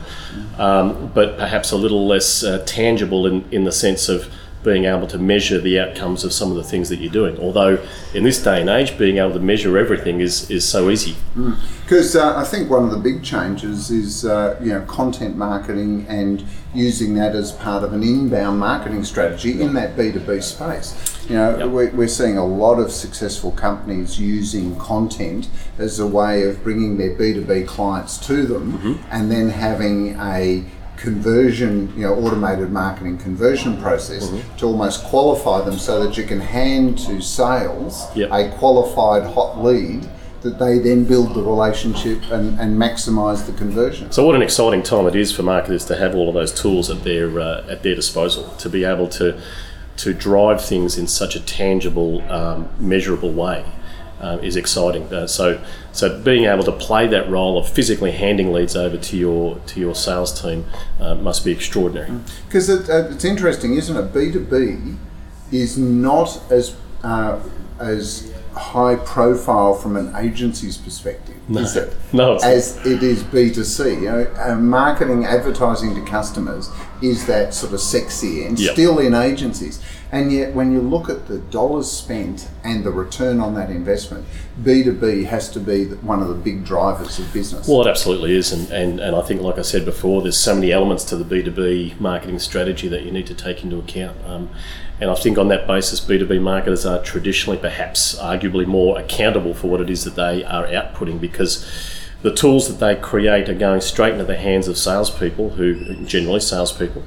um, 0.58 1.10
but 1.14 1.36
perhaps 1.36 1.70
a 1.72 1.76
little 1.76 2.06
less 2.06 2.42
uh, 2.42 2.62
tangible 2.66 3.26
in, 3.26 3.44
in 3.50 3.64
the 3.64 3.72
sense 3.72 4.08
of 4.08 4.32
being 4.62 4.84
able 4.84 5.06
to 5.06 5.18
measure 5.18 5.58
the 5.58 5.78
outcomes 5.78 6.22
of 6.24 6.32
some 6.32 6.50
of 6.50 6.56
the 6.56 6.62
things 6.62 6.88
that 6.90 6.98
you're 6.98 7.12
doing. 7.12 7.38
Although 7.38 7.84
in 8.14 8.24
this 8.24 8.42
day 8.42 8.60
and 8.60 8.68
age, 8.68 8.98
being 8.98 9.18
able 9.18 9.32
to 9.32 9.40
measure 9.40 9.78
everything 9.78 10.20
is, 10.20 10.50
is 10.50 10.68
so 10.68 10.90
easy. 10.90 11.16
Because 11.34 12.14
mm. 12.14 12.20
uh, 12.20 12.38
I 12.38 12.44
think 12.44 12.68
one 12.68 12.84
of 12.84 12.90
the 12.90 12.98
big 12.98 13.22
changes 13.22 13.90
is 13.90 14.24
uh, 14.24 14.58
you 14.62 14.72
know 14.72 14.82
content 14.82 15.36
marketing 15.36 16.06
and 16.08 16.44
using 16.74 17.14
that 17.14 17.34
as 17.34 17.52
part 17.52 17.82
of 17.82 17.92
an 17.92 18.02
inbound 18.02 18.58
marketing 18.58 19.04
strategy 19.04 19.60
in 19.60 19.72
that 19.74 19.96
B2B 19.96 20.42
space. 20.42 21.26
You 21.28 21.36
know, 21.36 21.58
yep. 21.58 21.68
we're, 21.68 21.90
we're 21.90 22.08
seeing 22.08 22.38
a 22.38 22.46
lot 22.46 22.78
of 22.78 22.92
successful 22.92 23.52
companies 23.52 24.20
using 24.20 24.76
content 24.76 25.48
as 25.78 25.98
a 25.98 26.06
way 26.06 26.42
of 26.42 26.62
bringing 26.62 26.96
their 26.96 27.16
B2B 27.16 27.66
clients 27.66 28.18
to 28.26 28.46
them 28.46 28.78
mm-hmm. 28.78 29.02
and 29.10 29.30
then 29.30 29.48
having 29.48 30.16
a 30.20 30.64
conversion, 31.00 31.92
you 31.96 32.02
know, 32.02 32.14
automated 32.14 32.70
marketing 32.70 33.16
conversion 33.16 33.80
process 33.80 34.28
mm-hmm. 34.28 34.56
to 34.56 34.66
almost 34.66 35.02
qualify 35.04 35.64
them 35.64 35.78
so 35.78 36.04
that 36.04 36.16
you 36.16 36.24
can 36.24 36.38
hand 36.38 36.98
to 36.98 37.20
sales 37.20 38.14
yep. 38.14 38.30
a 38.32 38.50
qualified 38.58 39.22
hot 39.32 39.62
lead 39.62 40.08
that 40.42 40.58
they 40.58 40.78
then 40.78 41.04
build 41.04 41.34
the 41.34 41.42
relationship 41.42 42.18
and, 42.30 42.58
and 42.60 42.76
maximise 42.76 43.46
the 43.46 43.52
conversion. 43.52 44.10
So, 44.12 44.24
what 44.24 44.34
an 44.34 44.42
exciting 44.42 44.82
time 44.82 45.06
it 45.06 45.16
is 45.16 45.32
for 45.32 45.42
marketers 45.42 45.84
to 45.86 45.96
have 45.96 46.14
all 46.14 46.28
of 46.28 46.34
those 46.34 46.52
tools 46.52 46.90
at 46.90 47.02
their 47.02 47.40
uh, 47.40 47.66
at 47.68 47.82
their 47.82 47.94
disposal 47.94 48.48
to 48.56 48.68
be 48.68 48.84
able 48.84 49.08
to 49.08 49.40
to 49.96 50.14
drive 50.14 50.64
things 50.64 50.96
in 50.96 51.06
such 51.06 51.36
a 51.36 51.40
tangible, 51.40 52.22
um, 52.32 52.68
measurable 52.78 53.32
way 53.32 53.64
uh, 54.20 54.38
is 54.42 54.56
exciting. 54.56 55.12
Uh, 55.12 55.26
so, 55.26 55.62
so 55.92 56.20
being 56.22 56.44
able 56.44 56.64
to 56.64 56.72
play 56.72 57.06
that 57.06 57.28
role 57.30 57.58
of 57.58 57.68
physically 57.68 58.12
handing 58.12 58.52
leads 58.52 58.76
over 58.76 58.96
to 58.96 59.16
your 59.16 59.58
to 59.66 59.80
your 59.80 59.94
sales 59.94 60.40
team 60.40 60.66
uh, 61.00 61.14
must 61.14 61.44
be 61.44 61.52
extraordinary. 61.52 62.10
Because 62.46 62.68
it, 62.68 62.88
uh, 62.88 63.08
it's 63.10 63.24
interesting, 63.24 63.74
isn't 63.74 63.96
it? 63.96 64.12
B 64.12 64.30
two 64.30 64.44
B 64.44 64.96
is 65.56 65.78
not 65.78 66.40
as 66.50 66.76
uh, 67.02 67.40
as 67.78 68.32
high 68.54 68.96
profile 68.96 69.74
from 69.74 69.96
an 69.96 70.14
agency's 70.16 70.76
perspective, 70.76 71.36
no. 71.48 71.60
is 71.60 71.76
it? 71.76 71.96
No, 72.12 72.36
as 72.38 72.84
it 72.84 73.02
is 73.02 73.22
B 73.22 73.52
two 73.52 73.64
C. 73.64 73.90
You 73.90 74.00
know, 74.00 74.34
uh, 74.36 74.56
marketing, 74.56 75.24
advertising 75.24 75.94
to 75.94 76.02
customers 76.04 76.68
is 77.00 77.26
that 77.26 77.54
sort 77.54 77.72
of 77.72 77.80
sexy 77.80 78.44
and 78.44 78.58
yep. 78.58 78.72
still 78.72 78.98
in 78.98 79.14
agencies. 79.14 79.80
And 80.12 80.32
yet, 80.32 80.54
when 80.54 80.72
you 80.72 80.80
look 80.80 81.08
at 81.08 81.28
the 81.28 81.38
dollars 81.38 81.90
spent 81.90 82.48
and 82.64 82.82
the 82.82 82.90
return 82.90 83.38
on 83.38 83.54
that 83.54 83.70
investment, 83.70 84.26
B2B 84.60 85.26
has 85.26 85.48
to 85.50 85.60
be 85.60 85.84
one 85.86 86.20
of 86.20 86.26
the 86.26 86.34
big 86.34 86.64
drivers 86.64 87.20
of 87.20 87.32
business. 87.32 87.68
Well, 87.68 87.86
it 87.86 87.88
absolutely 87.88 88.34
is. 88.34 88.52
And, 88.52 88.68
and, 88.70 88.98
and 88.98 89.14
I 89.14 89.22
think, 89.22 89.40
like 89.40 89.56
I 89.56 89.62
said 89.62 89.84
before, 89.84 90.22
there's 90.22 90.38
so 90.38 90.54
many 90.54 90.72
elements 90.72 91.04
to 91.04 91.16
the 91.16 91.24
B2B 91.24 92.00
marketing 92.00 92.40
strategy 92.40 92.88
that 92.88 93.04
you 93.04 93.12
need 93.12 93.28
to 93.28 93.34
take 93.34 93.62
into 93.62 93.78
account. 93.78 94.16
Um, 94.26 94.50
and 95.00 95.10
I 95.10 95.14
think 95.14 95.38
on 95.38 95.46
that 95.48 95.66
basis, 95.68 96.00
B2B 96.00 96.42
marketers 96.42 96.84
are 96.84 97.00
traditionally 97.02 97.58
perhaps 97.58 98.16
arguably 98.16 98.66
more 98.66 98.98
accountable 98.98 99.54
for 99.54 99.68
what 99.68 99.80
it 99.80 99.88
is 99.88 100.04
that 100.04 100.16
they 100.16 100.44
are 100.44 100.66
outputting 100.66 101.20
because 101.20 101.64
the 102.22 102.34
tools 102.34 102.68
that 102.68 102.84
they 102.84 103.00
create 103.00 103.48
are 103.48 103.54
going 103.54 103.80
straight 103.80 104.12
into 104.12 104.24
the 104.24 104.36
hands 104.36 104.68
of 104.68 104.76
salespeople, 104.76 105.50
who 105.50 106.04
generally 106.04 106.40
salespeople, 106.40 107.02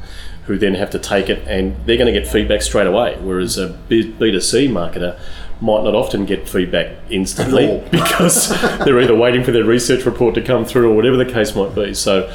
who 0.45 0.57
then 0.57 0.75
have 0.75 0.89
to 0.91 0.99
take 0.99 1.29
it 1.29 1.47
and 1.47 1.75
they're 1.85 1.97
going 1.97 2.13
to 2.13 2.19
get 2.19 2.29
feedback 2.29 2.61
straight 2.61 2.87
away. 2.87 3.17
Whereas 3.21 3.57
a 3.57 3.69
B2C 3.89 4.69
marketer 4.69 5.19
might 5.61 5.83
not 5.83 5.95
often 5.95 6.25
get 6.25 6.49
feedback 6.49 6.97
instantly 7.09 7.81
because 7.91 8.49
they're 8.79 8.99
either 8.99 9.15
waiting 9.15 9.43
for 9.43 9.51
their 9.51 9.63
research 9.63 10.05
report 10.05 10.35
to 10.35 10.41
come 10.41 10.65
through 10.65 10.91
or 10.91 10.95
whatever 10.95 11.15
the 11.15 11.31
case 11.31 11.55
might 11.55 11.73
be. 11.73 11.93
So 11.93 12.29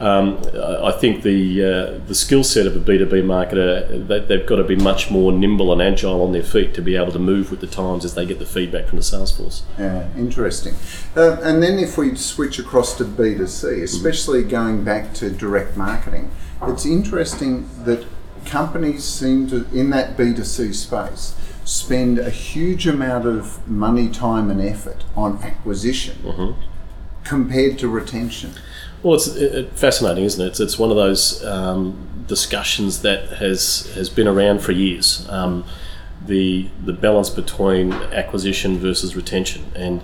um, 0.00 0.42
I 0.82 0.90
think 0.90 1.22
the 1.22 1.62
uh, 1.62 2.06
the 2.08 2.14
skill 2.14 2.42
set 2.42 2.66
of 2.66 2.74
a 2.74 2.80
B2B 2.80 3.22
marketer, 3.22 4.08
they, 4.08 4.18
they've 4.18 4.44
got 4.44 4.56
to 4.56 4.64
be 4.64 4.74
much 4.74 5.12
more 5.12 5.30
nimble 5.30 5.72
and 5.72 5.80
agile 5.80 6.22
on 6.22 6.32
their 6.32 6.42
feet 6.42 6.74
to 6.74 6.82
be 6.82 6.96
able 6.96 7.12
to 7.12 7.20
move 7.20 7.52
with 7.52 7.60
the 7.60 7.68
times 7.68 8.04
as 8.04 8.14
they 8.14 8.26
get 8.26 8.40
the 8.40 8.46
feedback 8.46 8.88
from 8.88 8.98
the 8.98 9.04
sales 9.04 9.30
force. 9.30 9.62
Yeah, 9.78 10.08
interesting. 10.16 10.74
Uh, 11.14 11.36
and 11.42 11.62
then 11.62 11.78
if 11.78 11.96
we 11.96 12.16
switch 12.16 12.58
across 12.58 12.98
to 12.98 13.04
B2C, 13.04 13.80
especially 13.84 14.40
mm-hmm. 14.40 14.50
going 14.50 14.84
back 14.84 15.14
to 15.14 15.30
direct 15.30 15.76
marketing, 15.76 16.32
it's 16.68 16.86
interesting 16.86 17.68
that 17.84 18.06
companies 18.44 19.04
seem 19.04 19.48
to, 19.48 19.66
in 19.72 19.90
that 19.90 20.16
B2C 20.16 20.74
space, 20.74 21.34
spend 21.64 22.18
a 22.18 22.30
huge 22.30 22.86
amount 22.86 23.26
of 23.26 23.66
money, 23.68 24.08
time, 24.08 24.50
and 24.50 24.60
effort 24.60 25.04
on 25.16 25.42
acquisition 25.42 26.16
mm-hmm. 26.22 26.60
compared 27.24 27.78
to 27.78 27.88
retention. 27.88 28.52
Well, 29.02 29.14
it's 29.14 29.28
it, 29.28 29.72
fascinating, 29.72 30.24
isn't 30.24 30.44
it? 30.44 30.48
It's, 30.48 30.60
it's 30.60 30.78
one 30.78 30.90
of 30.90 30.96
those 30.96 31.44
um, 31.44 32.24
discussions 32.26 33.02
that 33.02 33.28
has 33.38 33.92
has 33.94 34.08
been 34.08 34.28
around 34.28 34.60
for 34.60 34.72
years. 34.72 35.28
Um, 35.28 35.64
the 36.24 36.68
the 36.84 36.92
balance 36.92 37.30
between 37.30 37.92
acquisition 37.92 38.78
versus 38.78 39.16
retention, 39.16 39.72
and 39.74 40.00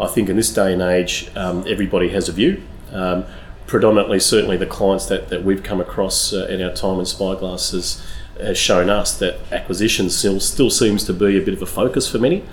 I 0.00 0.06
think 0.08 0.28
in 0.28 0.36
this 0.36 0.52
day 0.52 0.72
and 0.72 0.82
age, 0.82 1.30
um, 1.36 1.64
everybody 1.68 2.08
has 2.08 2.28
a 2.28 2.32
view. 2.32 2.62
Um, 2.90 3.24
predominantly, 3.70 4.18
certainly 4.18 4.56
the 4.56 4.66
clients 4.66 5.06
that, 5.06 5.28
that 5.28 5.44
we've 5.44 5.62
come 5.62 5.80
across 5.80 6.32
uh, 6.32 6.44
in 6.46 6.60
our 6.60 6.72
time 6.72 6.98
in 6.98 7.04
Spyglaz 7.04 7.70
has, 7.70 8.04
has 8.40 8.58
shown 8.58 8.90
us 8.90 9.16
that 9.18 9.38
acquisition 9.52 10.10
still, 10.10 10.40
still 10.40 10.70
seems 10.70 11.04
to 11.04 11.12
be 11.12 11.38
a 11.38 11.40
bit 11.40 11.54
of 11.54 11.62
a 11.62 11.66
focus 11.66 12.10
for 12.10 12.18
many. 12.18 12.44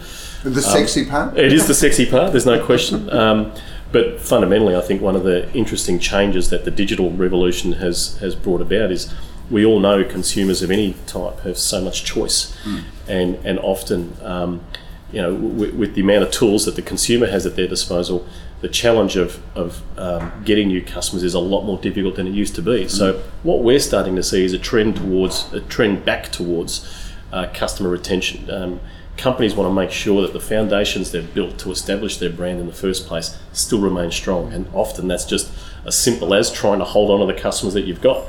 The 0.43 0.61
sexy 0.61 1.01
um, 1.05 1.09
part? 1.09 1.37
It 1.37 1.51
is 1.51 1.67
the 1.67 1.73
sexy 1.73 2.05
part, 2.09 2.33
there's 2.33 2.45
no 2.45 2.63
question. 2.63 3.09
Um, 3.09 3.51
But 3.91 4.19
fundamentally, 4.19 4.75
I 4.75 4.81
think 4.81 5.01
one 5.01 5.15
of 5.15 5.23
the 5.23 5.51
interesting 5.53 5.97
changes 5.97 6.49
that 6.49 6.65
the 6.65 6.71
digital 6.71 7.09
revolution 7.11 7.73
has 7.73 8.17
has 8.17 8.35
brought 8.35 8.61
about 8.61 8.91
is 8.91 9.13
we 9.49 9.65
all 9.65 9.79
know 9.79 10.03
consumers 10.03 10.61
of 10.61 10.69
any 10.69 10.93
type 11.05 11.39
have 11.39 11.57
so 11.57 11.81
much 11.81 12.03
choice, 12.03 12.53
mm. 12.63 12.83
and 13.07 13.35
and 13.45 13.59
often. 13.59 14.13
Um, 14.21 14.61
you 15.09 15.21
know, 15.21 15.33
w- 15.37 15.73
with 15.73 15.95
the 15.95 16.01
amount 16.01 16.23
of 16.23 16.31
tools 16.31 16.65
that 16.65 16.75
the 16.75 16.81
consumer 16.81 17.27
has 17.27 17.45
at 17.45 17.55
their 17.55 17.65
disposal, 17.65 18.27
the 18.61 18.67
challenge 18.67 19.15
of, 19.15 19.41
of 19.55 19.81
um, 19.99 20.31
getting 20.43 20.67
new 20.67 20.83
customers 20.83 21.23
is 21.23 21.33
a 21.33 21.39
lot 21.39 21.63
more 21.63 21.77
difficult 21.77 22.15
than 22.15 22.27
it 22.27 22.33
used 22.33 22.55
to 22.55 22.61
be. 22.61 22.87
So 22.87 23.13
mm. 23.13 23.21
what 23.43 23.61
we're 23.61 23.79
starting 23.79 24.15
to 24.15 24.23
see 24.23 24.43
is 24.43 24.53
a 24.53 24.59
trend 24.59 24.95
towards 24.95 25.53
a 25.53 25.61
trend 25.61 26.03
back 26.05 26.31
towards 26.31 27.11
uh, 27.31 27.47
customer 27.53 27.89
retention. 27.89 28.49
Um, 28.49 28.79
companies 29.15 29.55
want 29.55 29.69
to 29.69 29.73
make 29.73 29.91
sure 29.91 30.21
that 30.21 30.33
the 30.33 30.39
foundations 30.39 31.11
they've 31.11 31.33
built 31.33 31.57
to 31.59 31.71
establish 31.71 32.17
their 32.17 32.29
brand 32.29 32.59
in 32.59 32.67
the 32.67 32.73
first 32.73 33.07
place 33.07 33.37
still 33.51 33.79
remain 33.79 34.11
strong, 34.11 34.53
and 34.53 34.67
often 34.73 35.07
that's 35.07 35.25
just 35.25 35.51
as 35.85 35.95
simple 35.97 36.33
as 36.33 36.51
trying 36.51 36.79
to 36.79 36.85
hold 36.85 37.11
on 37.11 37.25
to 37.25 37.31
the 37.31 37.39
customers 37.39 37.73
that 37.73 37.85
you've 37.85 38.01
got. 38.01 38.25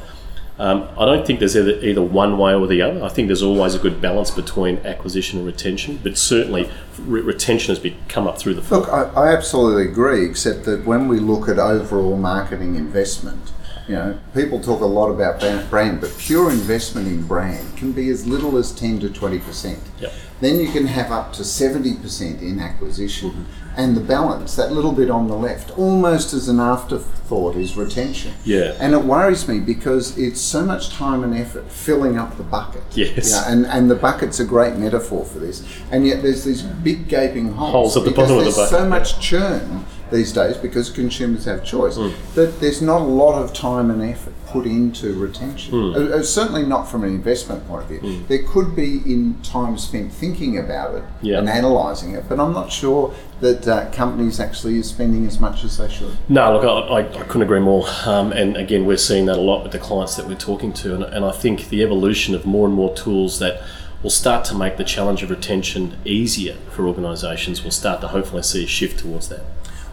Um, 0.59 0.89
I 0.99 1.05
don't 1.05 1.25
think 1.25 1.39
there's 1.39 1.57
either, 1.57 1.79
either 1.81 2.03
one 2.03 2.37
way 2.37 2.53
or 2.53 2.67
the 2.67 2.83
other. 2.83 3.03
I 3.03 3.09
think 3.09 3.29
there's 3.29 3.43
always 3.43 3.75
a 3.75 3.79
good 3.79 4.01
balance 4.01 4.31
between 4.31 4.79
acquisition 4.79 5.39
and 5.39 5.47
retention, 5.47 6.01
but 6.03 6.19
certainly 6.19 6.69
re- 6.99 7.21
retention 7.21 7.75
has 7.75 7.93
come 8.09 8.27
up 8.27 8.39
through 8.39 8.55
the. 8.55 8.75
Look, 8.75 8.89
I, 8.89 9.05
I 9.05 9.33
absolutely 9.33 9.85
agree, 9.85 10.27
except 10.27 10.65
that 10.65 10.85
when 10.85 11.07
we 11.07 11.21
look 11.21 11.49
at 11.49 11.59
overall 11.61 12.17
marketing 12.17 12.75
investment, 12.75 13.53
you 13.89 13.95
know, 13.95 14.19
people 14.35 14.61
talk 14.61 14.81
a 14.81 14.87
lot 14.87 15.09
about 15.09 15.41
brand, 15.71 16.01
but 16.01 16.15
pure 16.19 16.51
investment 16.51 17.09
in 17.09 17.27
brand 17.27 17.77
can 17.77 17.93
be 17.93 18.09
as 18.11 18.27
little 18.27 18.57
as 18.57 18.73
10 18.73 19.01
to 19.01 19.09
20%. 19.09 19.79
Yep. 20.01 20.13
Then 20.41 20.61
you 20.61 20.71
can 20.71 20.87
have 20.87 21.11
up 21.11 21.33
to 21.35 21.43
70% 21.43 22.43
in 22.43 22.61
acquisition. 22.61 23.31
Mm-hmm 23.31 23.69
and 23.79 23.97
the 23.97 24.01
balance, 24.01 24.57
that 24.57 24.73
little 24.73 24.91
bit 24.91 25.09
on 25.09 25.29
the 25.29 25.37
left, 25.37 25.71
almost 25.79 26.35
as 26.35 26.49
an 26.49 26.59
afterthought, 26.59 27.55
is 27.55 27.77
retention. 27.77 28.35
Yeah. 28.45 28.77
And 28.81 28.93
it 28.93 29.05
worries 29.05 29.47
me 29.47 29.61
because 29.61 30.19
it's 30.19 30.41
so 30.41 30.65
much 30.65 30.91
time 30.91 31.23
and 31.23 31.33
effort 31.33 31.71
filling 31.71 32.19
up 32.19 32.37
the 32.37 32.43
bucket. 32.43 32.83
Yes. 32.91 33.31
You 33.31 33.37
know, 33.37 33.45
and, 33.47 33.67
and 33.67 33.89
the 33.89 33.95
bucket's 33.95 34.41
a 34.41 34.45
great 34.45 34.75
metaphor 34.75 35.25
for 35.25 35.39
this. 35.39 35.65
And 35.93 36.05
yet 36.05 36.23
there's 36.23 36.43
these 36.43 36.63
big 36.63 37.07
gaping 37.07 37.53
holes. 37.53 37.71
Holes 37.71 37.97
at 37.97 38.05
the 38.05 38.11
bottom 38.11 38.39
of 38.39 38.45
the 38.47 38.51
bucket. 38.51 38.69
so 38.69 38.89
much 38.89 39.21
churn 39.21 39.87
these 40.11 40.33
days 40.33 40.57
because 40.57 40.91
consumers 40.91 41.45
have 41.45 41.65
choice 41.65 41.97
mm. 41.97 42.13
that 42.35 42.61
there's 42.61 42.83
not 42.83 43.01
a 43.01 43.05
lot 43.05 43.41
of 43.41 43.53
time 43.53 43.91
and 43.91 44.03
effort 44.03 44.35
put 44.47 44.67
into 44.67 45.13
retention. 45.19 45.75
Mm. 45.75 45.97
Uh, 45.97 46.23
certainly 46.23 46.65
not 46.65 46.85
from 46.85 47.05
an 47.05 47.11
investment 47.11 47.67
point 47.69 47.83
of 47.83 47.89
view. 47.89 48.01
Mm. 48.01 48.29
There 48.29 48.43
could 48.45 48.75
be 48.75 48.97
in 49.05 49.41
time 49.43 49.77
spent 49.77 50.13
thinking 50.13 50.59
about 50.59 50.95
it 50.95 51.05
yeah. 51.21 51.39
and 51.39 51.49
analysing 51.49 52.15
it, 52.15 52.25
but 52.29 52.41
I'm 52.41 52.53
not 52.53 52.73
sure 52.73 53.15
that 53.41 53.69
uh, 53.69 53.91
companies 53.91 54.41
actually 54.41 54.79
are 54.81 54.83
spending 54.83 55.27
as 55.27 55.39
much 55.39 55.65
as 55.65 55.77
they 55.77 55.89
should. 55.89 56.17
No, 56.29 56.55
look, 56.55 56.65
I, 56.65 56.69
I, 56.69 57.21
I 57.21 57.25
couldn't 57.25 57.43
agree 57.43 57.61
more. 57.61 57.87
Um, 58.07 58.33
and 58.33 58.57
again, 58.57 58.87
we're 58.87 58.97
seeing 58.97 59.27
that 59.27 59.37
a 59.37 59.41
lot 59.41 59.63
with 59.63 59.73
the 59.73 59.79
clients 59.79 60.17
that 60.17 60.27
we're 60.27 60.35
talking 60.35 60.73
to, 60.75 60.95
and, 60.95 61.05
and 61.05 61.25
I 61.25 61.33
think 61.33 61.69
the 61.69 61.83
evolution 61.83 62.35
of 62.35 62.47
more 62.47 62.67
and 62.67 62.75
more 62.75 62.95
tools 62.95 63.39
that 63.41 63.63
will 64.03 64.11
start 64.11 64.45
to 64.47 64.55
make 64.55 64.77
the 64.77 64.85
challenge 64.85 65.23
of 65.23 65.31
retention 65.31 65.99
easier 66.05 66.55
for 66.71 66.87
organisations. 66.87 67.63
We'll 67.63 67.73
start 67.73 68.01
to 68.03 68.09
hopefully 68.09 68.43
see 68.43 68.65
a 68.65 68.67
shift 68.67 69.01
towards 69.01 69.29
that. 69.29 69.43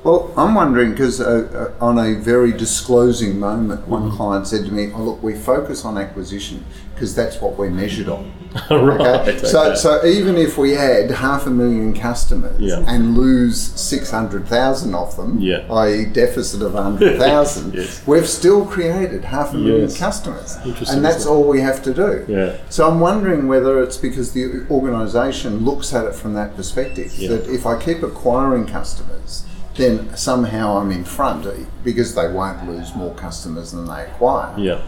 Well, 0.05 0.31
I'm 0.37 0.53
wondering 0.53 0.91
because 0.91 1.19
uh, 1.19 1.73
uh, 1.79 1.83
on 1.83 1.97
a 1.97 2.13
very 2.13 2.51
disclosing 2.51 3.39
moment, 3.39 3.87
one 3.87 4.03
mm-hmm. 4.03 4.17
client 4.17 4.47
said 4.47 4.63
to 4.65 4.71
me, 4.71 4.91
"Oh, 4.93 5.01
look, 5.01 5.23
we 5.23 5.33
focus 5.33 5.83
on 5.83 5.97
acquisition 5.97 6.63
because 6.93 7.15
that's 7.15 7.41
what 7.41 7.57
we're 7.57 7.71
measured 7.71 8.09
on." 8.09 8.31
right. 8.69 9.27
Okay? 9.27 9.39
So, 9.39 9.73
so 9.73 10.05
even 10.05 10.37
if 10.37 10.59
we 10.59 10.77
add 10.77 11.09
half 11.09 11.47
a 11.47 11.49
million 11.49 11.91
customers 11.95 12.61
yeah. 12.61 12.85
and 12.87 13.17
lose 13.17 13.59
six 13.59 14.11
hundred 14.11 14.45
thousand 14.47 14.93
of 14.93 15.17
them, 15.17 15.39
yeah. 15.39 15.65
i.e., 15.71 16.05
deficit 16.05 16.61
of 16.61 16.73
hundred 16.73 17.17
thousand, 17.17 17.73
yes. 17.73 18.05
we've 18.05 18.29
still 18.29 18.63
created 18.63 19.23
half 19.23 19.55
a 19.55 19.57
million 19.57 19.89
yes. 19.89 19.97
customers, 19.97 20.55
and 20.91 21.03
that's 21.03 21.25
all 21.25 21.47
we 21.47 21.61
have 21.61 21.81
to 21.81 21.91
do. 21.91 22.23
Yeah. 22.27 22.57
So 22.69 22.87
I'm 22.87 22.99
wondering 22.99 23.47
whether 23.47 23.81
it's 23.81 23.97
because 23.97 24.33
the 24.33 24.67
organisation 24.69 25.65
looks 25.65 25.95
at 25.95 26.05
it 26.05 26.13
from 26.13 26.35
that 26.35 26.55
perspective 26.55 27.11
yeah. 27.15 27.29
that 27.29 27.49
if 27.49 27.65
I 27.65 27.81
keep 27.81 28.03
acquiring 28.03 28.67
customers 28.67 29.45
then 29.75 30.15
somehow 30.15 30.77
I'm 30.77 30.91
in 30.91 31.03
front 31.03 31.45
because 31.83 32.15
they 32.15 32.27
won't 32.31 32.67
lose 32.67 32.95
more 32.95 33.13
customers 33.15 33.71
than 33.71 33.85
they 33.85 34.03
acquire. 34.03 34.57
Yeah. 34.57 34.81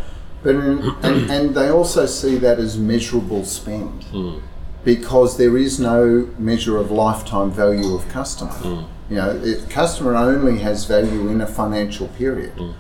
But 0.44 0.56
in, 0.56 0.96
and, 1.04 1.32
and, 1.32 1.56
they 1.56 1.70
also 1.70 2.06
see 2.06 2.38
that 2.38 2.60
as 2.60 2.78
measurable 2.78 3.44
spend 3.44 4.04
mm. 4.06 4.42
because 4.86 5.38
there 5.38 5.58
is 5.58 5.80
no 5.80 6.30
measure 6.38 6.78
of 6.78 6.92
lifetime 6.92 7.52
value 7.52 7.96
of 7.96 8.08
customer. 8.10 8.52
Mm. 8.52 8.88
You 9.10 9.16
know, 9.16 9.42
it, 9.44 9.70
customer 9.70 10.16
only 10.16 10.60
has 10.60 10.86
value 10.86 11.28
in 11.30 11.42
a 11.42 11.48
financial 11.48 12.08
period. 12.10 12.56
Mm. 12.56 12.76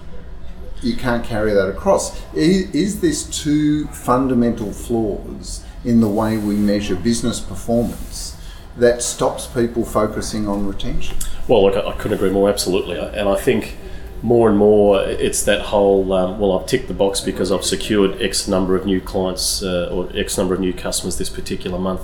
You 0.82 0.96
can't 0.96 1.26
carry 1.26 1.52
that 1.54 1.68
across. 1.68 2.22
Is, 2.34 2.74
is 2.76 3.02
this 3.02 3.24
two 3.24 3.88
fundamental 3.88 4.72
flaws 4.72 5.66
in 5.84 6.00
the 6.00 6.08
way 6.08 6.38
we 6.38 6.56
measure 6.56 6.96
business 6.96 7.40
performance? 7.40 8.37
That 8.78 9.02
stops 9.02 9.48
people 9.48 9.84
focusing 9.84 10.48
on 10.48 10.68
retention. 10.68 11.18
Well, 11.48 11.64
look, 11.64 11.76
I 11.76 11.98
couldn't 11.98 12.18
agree 12.18 12.30
more, 12.30 12.50
absolutely. 12.50 12.98
And 12.98 13.28
I 13.28 13.36
think 13.36 13.76
more 14.22 14.50
and 14.50 14.58
more 14.58 15.04
it's 15.04 15.44
that 15.44 15.62
whole, 15.62 16.12
um, 16.14 16.40
well, 16.40 16.58
I've 16.58 16.68
ticked 16.68 16.88
the 16.88 16.94
box 16.94 17.22
because 17.22 17.52
I've 17.52 17.64
secured 17.64 18.22
X 18.22 18.48
number 18.48 18.76
of 18.76 18.86
new 18.86 19.00
clients 19.00 19.64
uh, 19.64 19.90
or 19.92 20.10
X 20.16 20.38
number 20.38 20.54
of 20.54 20.60
new 20.60 20.74
customers 20.74 21.18
this 21.18 21.30
particular 21.30 21.78
month 21.78 22.02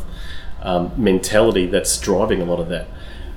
um, 0.62 0.92
mentality 0.98 1.66
that's 1.68 1.98
driving 2.00 2.42
a 2.42 2.46
lot 2.46 2.60
of 2.60 2.70
that. 2.70 2.88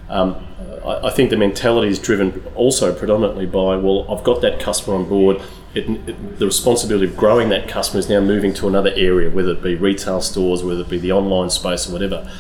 Um, 0.09 0.47
I, 0.85 1.09
I, 1.09 1.11
think 1.11 1.31
the 1.31 1.37
mentality 1.37 1.88
is 1.88 1.99
driven 1.99 2.45
also 2.55 2.95
predominantly 2.95 3.47
by, 3.47 3.76
well, 3.76 4.07
I've 4.11 4.23
got 4.23 4.40
that 4.43 4.61
customer 4.61 4.97
on 4.97 5.09
board. 5.09 5.43
It, 5.75 5.90
it, 6.09 6.38
the 6.38 6.47
responsibility 6.47 7.07
of 7.07 7.16
growing 7.16 7.49
that 7.49 7.69
customer 7.69 7.99
is 7.99 8.09
now 8.09 8.21
moving 8.21 8.55
to 8.55 8.69
another 8.69 8.93
area, 8.95 9.28
whether 9.28 9.50
it 9.50 9.62
be 9.62 9.75
retail 9.75 10.21
stores, 10.21 10.62
whether 10.62 10.83
it 10.83 10.88
be 10.88 10.99
the 10.99 11.11
online 11.11 11.50
space, 11.50 11.88
or 11.88 11.93
whatever. 11.93 12.31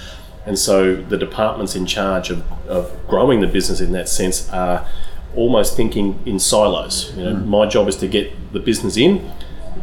And 0.46 0.58
so 0.58 0.94
the 0.94 1.18
departments 1.18 1.74
in 1.74 1.86
charge 1.86 2.30
of, 2.30 2.50
of 2.68 2.92
growing 3.08 3.40
the 3.40 3.46
business 3.48 3.80
in 3.80 3.92
that 3.92 4.08
sense 4.08 4.48
are 4.50 4.86
almost 5.34 5.76
thinking 5.76 6.20
in 6.24 6.38
silos. 6.38 7.14
You 7.16 7.24
know, 7.24 7.34
mm. 7.34 7.46
my 7.46 7.66
job 7.66 7.88
is 7.88 7.96
to 7.96 8.08
get 8.08 8.52
the 8.52 8.60
business 8.60 8.96
in. 8.96 9.30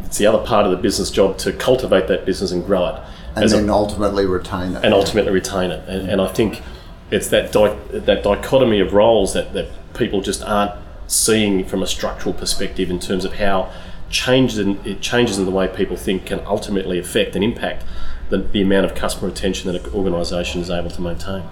It's 0.04 0.18
the 0.18 0.26
other 0.26 0.44
part 0.44 0.64
of 0.64 0.72
the 0.72 0.78
business 0.78 1.10
job 1.10 1.38
to 1.38 1.52
cultivate 1.52 2.08
that 2.08 2.24
business 2.24 2.50
and 2.50 2.64
grow 2.64 2.86
it, 2.88 3.02
and 3.36 3.48
then 3.48 3.68
a, 3.68 3.72
ultimately 3.72 4.26
retain 4.26 4.74
it. 4.74 4.84
And 4.84 4.94
ultimately 4.94 5.32
retain 5.32 5.70
it. 5.70 5.88
And, 5.88 6.08
and 6.08 6.20
I 6.20 6.28
think 6.28 6.62
it's 7.10 7.28
that 7.28 7.52
di- 7.52 7.76
that 7.90 8.22
dichotomy 8.22 8.80
of 8.80 8.92
roles 8.92 9.34
that, 9.34 9.52
that 9.52 9.68
people 9.94 10.20
just 10.20 10.42
aren't 10.42 10.72
seeing 11.06 11.64
from 11.64 11.82
a 11.82 11.86
structural 11.86 12.34
perspective 12.34 12.90
in 12.90 12.98
terms 12.98 13.24
of 13.24 13.34
how 13.34 13.70
changes 14.10 14.58
in, 14.58 14.84
it 14.84 15.00
changes 15.00 15.38
in 15.38 15.44
the 15.44 15.50
way 15.50 15.68
people 15.68 15.96
think 15.96 16.26
can 16.26 16.40
ultimately 16.46 16.98
affect 16.98 17.34
and 17.34 17.44
impact 17.44 17.84
the, 18.30 18.38
the 18.38 18.62
amount 18.62 18.86
of 18.86 18.94
customer 18.94 19.28
retention 19.28 19.72
that 19.72 19.86
an 19.86 19.92
organisation 19.94 20.60
is 20.60 20.70
able 20.70 20.90
to 20.90 21.00
maintain. 21.00 21.44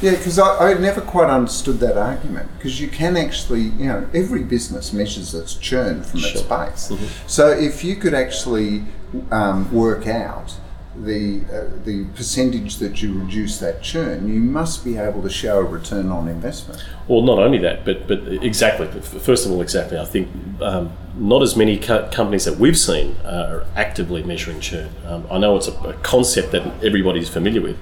Yeah, 0.00 0.12
because 0.12 0.38
I, 0.38 0.70
I 0.70 0.74
never 0.74 1.02
quite 1.02 1.28
understood 1.28 1.78
that 1.80 1.98
argument 1.98 2.50
because 2.56 2.80
you 2.80 2.88
can 2.88 3.16
actually, 3.16 3.62
you 3.62 3.86
know, 3.86 4.08
every 4.14 4.42
business 4.42 4.92
measures 4.92 5.34
its 5.34 5.54
churn 5.54 6.02
from 6.02 6.20
sure. 6.20 6.30
its 6.30 6.42
base. 6.42 6.88
Mm-hmm. 6.88 7.28
So 7.28 7.50
if 7.50 7.84
you 7.84 7.96
could 7.96 8.14
actually 8.14 8.84
um, 9.30 9.70
work 9.72 10.06
out 10.06 10.56
the 11.04 11.42
uh, 11.52 11.84
the 11.84 12.04
percentage 12.14 12.76
that 12.76 13.02
you 13.02 13.18
reduce 13.18 13.58
that 13.58 13.82
churn, 13.82 14.28
you 14.28 14.40
must 14.40 14.84
be 14.84 14.96
able 14.96 15.22
to 15.22 15.30
show 15.30 15.58
a 15.58 15.64
return 15.64 16.10
on 16.10 16.28
investment. 16.28 16.84
Well, 17.08 17.22
not 17.22 17.38
only 17.38 17.58
that, 17.58 17.84
but 17.84 18.06
but 18.06 18.26
exactly. 18.28 18.86
First 19.00 19.46
of 19.46 19.52
all, 19.52 19.62
exactly. 19.62 19.98
I 19.98 20.04
think 20.04 20.28
um, 20.60 20.92
not 21.16 21.42
as 21.42 21.56
many 21.56 21.78
co- 21.78 22.08
companies 22.10 22.44
that 22.44 22.58
we've 22.58 22.78
seen 22.78 23.16
uh, 23.24 23.48
are 23.50 23.66
actively 23.76 24.22
measuring 24.22 24.60
churn. 24.60 24.90
Um, 25.06 25.26
I 25.30 25.38
know 25.38 25.56
it's 25.56 25.68
a, 25.68 25.72
a, 25.80 25.94
concept 25.94 26.52
that 26.52 26.62
everybody's 26.84 27.28
familiar 27.28 27.60
with, 27.60 27.78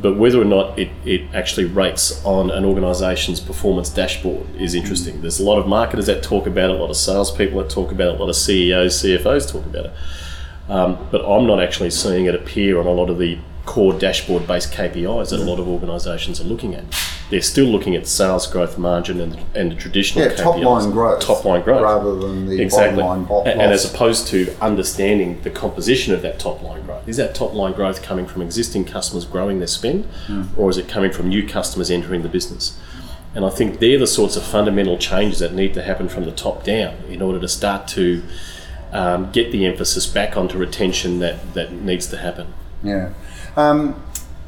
but 0.00 0.16
whether 0.16 0.40
or 0.40 0.44
not 0.44 0.78
it, 0.78 0.90
it 1.04 1.34
actually 1.34 1.66
rates 1.66 2.24
on 2.24 2.50
an 2.50 2.64
organisation's 2.64 3.40
performance 3.40 3.90
dashboard 3.90 4.46
is 4.56 4.74
interesting. 4.74 5.18
Mm. 5.18 5.22
There's 5.22 5.40
a 5.40 5.44
lot 5.44 5.58
of 5.58 5.66
marketers 5.66 6.06
that 6.06 6.22
talk 6.22 6.46
about 6.46 6.70
it, 6.70 6.76
a 6.76 6.78
lot 6.78 6.90
of 6.90 6.96
salespeople 6.96 7.62
that 7.62 7.70
talk 7.70 7.92
about 7.92 8.14
it, 8.14 8.16
a 8.16 8.22
lot 8.22 8.28
of 8.28 8.36
CEOs, 8.36 9.02
CFOs 9.02 9.50
talk 9.50 9.66
about 9.66 9.86
it. 9.86 9.92
Um, 10.70 11.08
but 11.10 11.24
I'm 11.28 11.46
not 11.46 11.60
actually 11.60 11.90
seeing 11.90 12.26
it 12.26 12.34
appear 12.34 12.78
on 12.78 12.86
a 12.86 12.92
lot 12.92 13.10
of 13.10 13.18
the 13.18 13.38
core 13.66 13.92
dashboard 13.92 14.46
based 14.46 14.72
KPIs 14.72 15.30
that 15.30 15.40
a 15.40 15.44
lot 15.44 15.58
of 15.58 15.68
organisations 15.68 16.40
are 16.40 16.44
looking 16.44 16.74
at. 16.74 16.84
They're 17.28 17.42
still 17.42 17.66
looking 17.66 17.94
at 17.94 18.06
sales 18.06 18.46
growth 18.46 18.78
margin 18.78 19.20
and, 19.20 19.38
and 19.54 19.70
the 19.70 19.76
traditional 19.76 20.24
yeah, 20.24 20.32
KPIs. 20.32 20.36
top 20.36 20.56
line 20.56 20.90
growth. 20.90 21.20
Top 21.22 21.44
line 21.44 21.62
growth. 21.62 21.82
Rather 21.82 22.16
than 22.16 22.46
the 22.46 22.62
exactly. 22.62 23.02
bottom 23.02 23.28
line 23.28 23.46
and, 23.46 23.60
and 23.60 23.72
as 23.72 23.84
opposed 23.84 24.28
to 24.28 24.56
understanding 24.60 25.40
the 25.42 25.50
composition 25.50 26.14
of 26.14 26.22
that 26.22 26.38
top 26.38 26.62
line 26.62 26.84
growth. 26.84 27.08
Is 27.08 27.16
that 27.16 27.34
top 27.34 27.52
line 27.52 27.72
growth 27.72 28.02
coming 28.02 28.26
from 28.26 28.42
existing 28.42 28.84
customers 28.84 29.24
growing 29.24 29.58
their 29.58 29.68
spend 29.68 30.08
mm. 30.26 30.48
or 30.56 30.70
is 30.70 30.76
it 30.76 30.88
coming 30.88 31.12
from 31.12 31.28
new 31.28 31.46
customers 31.46 31.90
entering 31.90 32.22
the 32.22 32.28
business? 32.28 32.78
And 33.34 33.44
I 33.44 33.50
think 33.50 33.78
they're 33.78 33.98
the 33.98 34.08
sorts 34.08 34.36
of 34.36 34.42
fundamental 34.42 34.98
changes 34.98 35.38
that 35.40 35.52
need 35.52 35.74
to 35.74 35.82
happen 35.82 36.08
from 36.08 36.24
the 36.24 36.32
top 36.32 36.64
down 36.64 36.96
in 37.08 37.22
order 37.22 37.38
to 37.40 37.48
start 37.48 37.86
to 37.88 38.22
um, 38.92 39.30
get 39.32 39.52
the 39.52 39.66
emphasis 39.66 40.06
back 40.06 40.36
onto 40.36 40.58
retention 40.58 41.18
that, 41.20 41.54
that 41.54 41.72
needs 41.72 42.06
to 42.08 42.18
happen. 42.18 42.52
Yeah. 42.82 43.12
Um, 43.56 44.02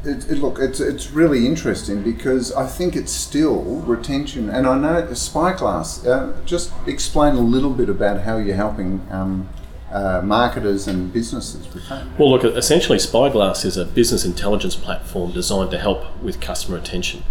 it, 0.05 0.29
it, 0.31 0.39
look, 0.39 0.59
it's 0.59 0.81
it's 0.81 1.13
really 1.13 1.47
interesting 1.47 2.03
because 2.03 2.53
I 2.53 2.67
think 2.67 2.97
it's 2.97 3.13
still 3.13 3.63
retention, 3.63 4.49
and 4.49 4.67
I 4.67 4.77
know 4.77 5.03
Spyglaz. 5.13 6.05
Uh, 6.05 6.45
just 6.45 6.73
explain 6.87 7.37
a 7.37 7.41
little 7.41 7.71
bit 7.71 7.89
about 7.89 8.23
how 8.23 8.39
you're 8.39 8.57
helping 8.57 9.07
um, 9.11 9.49
uh, 9.93 10.21
marketers 10.25 10.89
and 10.89 11.13
businesses. 11.13 11.69
Well, 12.19 12.31
look, 12.31 12.45
essentially, 12.45 12.99
Spyglaz 12.99 13.65
is 13.65 13.77
a 13.77 13.85
business 13.85 14.25
intelligence 14.25 14.75
platform 14.75 15.33
designed 15.33 15.71
to 15.71 15.79
help 15.79 16.21
with 16.21 16.41
customer 16.41 16.79
retention. 16.79 17.23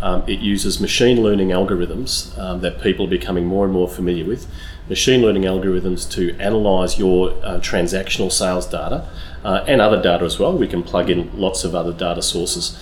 Um, 0.00 0.22
it 0.26 0.40
uses 0.40 0.78
machine 0.78 1.22
learning 1.22 1.48
algorithms 1.48 2.36
um, 2.38 2.60
that 2.60 2.80
people 2.80 3.06
are 3.06 3.10
becoming 3.10 3.46
more 3.46 3.64
and 3.64 3.72
more 3.72 3.88
familiar 3.88 4.24
with. 4.24 4.46
Machine 4.88 5.22
learning 5.22 5.42
algorithms 5.42 6.08
to 6.12 6.36
analyze 6.38 6.98
your 6.98 7.30
uh, 7.44 7.58
transactional 7.58 8.30
sales 8.30 8.66
data 8.66 9.08
uh, 9.44 9.64
and 9.66 9.80
other 9.80 10.00
data 10.00 10.24
as 10.24 10.38
well. 10.38 10.56
We 10.56 10.68
can 10.68 10.82
plug 10.82 11.10
in 11.10 11.36
lots 11.38 11.64
of 11.64 11.74
other 11.74 11.92
data 11.92 12.22
sources 12.22 12.78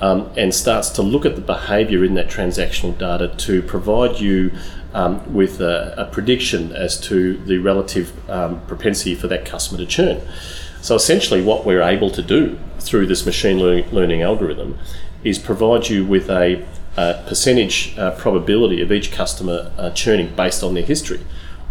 um, 0.00 0.30
and 0.36 0.54
starts 0.54 0.90
to 0.90 1.02
look 1.02 1.24
at 1.24 1.36
the 1.36 1.40
behavior 1.40 2.04
in 2.04 2.14
that 2.14 2.28
transactional 2.28 2.96
data 2.98 3.28
to 3.28 3.62
provide 3.62 4.18
you 4.18 4.52
um, 4.94 5.32
with 5.32 5.60
a, 5.60 5.94
a, 5.96 6.04
prediction 6.06 6.72
as 6.72 7.00
to 7.00 7.36
the 7.38 7.58
relative 7.58 8.12
um, 8.30 8.60
propensity 8.66 9.14
for 9.14 9.26
that 9.28 9.44
customer 9.44 9.78
to 9.78 9.86
churn. 9.86 10.20
So 10.80 10.94
essentially, 10.94 11.42
what 11.42 11.64
we're 11.64 11.82
able 11.82 12.10
to 12.10 12.22
do 12.22 12.58
through 12.78 13.06
this 13.06 13.26
machine 13.26 13.58
learning 13.58 14.22
algorithm 14.22 14.78
is 15.24 15.38
provide 15.38 15.88
you 15.88 16.04
with 16.04 16.30
a, 16.30 16.64
percentage 17.26 17.96
uh, 17.98 18.12
probability 18.12 18.80
of 18.80 18.92
each 18.92 19.10
customer 19.10 19.72
uh, 19.76 19.90
churning 19.90 20.34
based 20.34 20.62
on 20.62 20.74
their 20.74 20.84
history. 20.84 21.20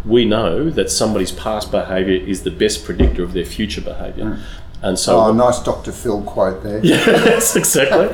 We 0.05 0.25
know 0.25 0.69
that 0.69 0.89
somebody's 0.91 1.31
past 1.31 1.71
behaviour 1.71 2.21
is 2.25 2.43
the 2.43 2.51
best 2.51 2.83
predictor 2.83 3.23
of 3.23 3.33
their 3.33 3.45
future 3.45 3.81
behaviour. 3.81 4.25
Mm. 4.25 4.41
And 4.81 4.99
so, 4.99 5.17
oh, 5.17 5.31
nice 5.31 5.59
Dr. 5.63 5.93
Phil 5.93 6.21
quote 6.23 6.61
there. 6.61 6.79
yes, 6.85 7.55
exactly. 7.55 8.09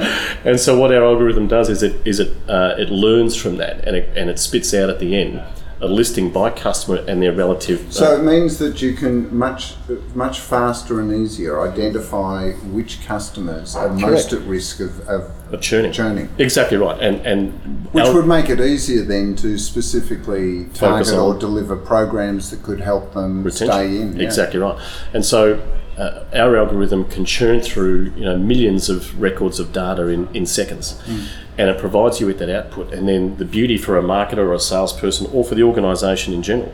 and 0.46 0.60
so, 0.60 0.78
what 0.78 0.94
our 0.94 1.04
algorithm 1.04 1.48
does 1.48 1.68
is 1.68 1.82
it 1.82 2.06
is 2.06 2.20
it 2.20 2.38
uh, 2.48 2.76
it 2.78 2.90
learns 2.90 3.36
from 3.36 3.58
that 3.58 3.88
and 3.88 3.96
it, 3.96 4.16
and 4.16 4.30
it 4.30 4.38
spits 4.38 4.72
out 4.76 4.88
at 4.88 5.00
the 5.00 5.16
end 5.16 5.42
a 5.82 5.88
listing 5.88 6.30
by 6.30 6.50
customer 6.50 6.98
and 7.08 7.22
their 7.22 7.32
relative. 7.32 7.88
Uh, 7.88 7.92
so 7.92 8.20
it 8.20 8.24
means 8.24 8.58
that 8.60 8.82
you 8.82 8.94
can 8.94 9.36
much 9.36 9.76
much 10.14 10.40
faster 10.40 11.00
and 11.00 11.12
easier 11.14 11.62
identify 11.62 12.52
which 12.72 13.06
customers 13.06 13.76
are 13.76 13.88
correct. 13.88 14.02
most 14.02 14.34
at 14.34 14.42
risk 14.42 14.80
of, 14.82 15.00
of, 15.08 15.54
of 15.54 15.62
churning. 15.62 15.92
churning. 15.92 16.30
Exactly 16.38 16.78
right, 16.78 17.00
and 17.02 17.26
and 17.26 17.88
which 17.94 18.08
would 18.08 18.28
make 18.28 18.50
it 18.50 18.60
easier 18.60 19.04
then 19.04 19.36
to 19.38 19.58
specifically 19.58 20.66
target 20.74 21.14
or 21.14 21.34
deliver 21.38 21.76
programs 21.76 22.52
that 22.52 22.62
could 22.62 22.82
help 22.82 23.14
them 23.14 23.44
retention. 23.44 23.68
stay 23.68 24.02
in. 24.02 24.18
Yeah. 24.18 24.24
Exactly 24.26 24.60
right, 24.60 24.78
and 25.14 25.24
so 25.24 25.62
uh, 25.98 26.24
our 26.34 26.58
algorithm 26.58 27.06
can 27.06 27.26
churn 27.26 27.62
through 27.62 28.12
you 28.16 28.26
know 28.26 28.38
millions 28.38 28.90
of 28.90 29.20
records 29.20 29.60
of 29.60 29.72
data 29.72 30.08
in, 30.08 30.34
in 30.36 30.46
seconds. 30.46 31.02
Mm. 31.06 31.28
And 31.60 31.70
it 31.70 31.78
provides 31.78 32.20
you 32.20 32.26
with 32.26 32.40
that 32.40 32.50
output. 32.50 32.94
And 32.94 33.08
then 33.08 33.36
the 33.38 33.46
beauty 33.46 33.78
for 33.78 33.98
a 33.98 34.02
marketer 34.02 34.38
or 34.38 34.54
a 34.54 34.60
salesperson 34.60 35.28
or 35.34 35.44
for 35.44 35.56
the 35.56 35.64
organisation 35.64 36.34
in 36.34 36.42
general 36.42 36.74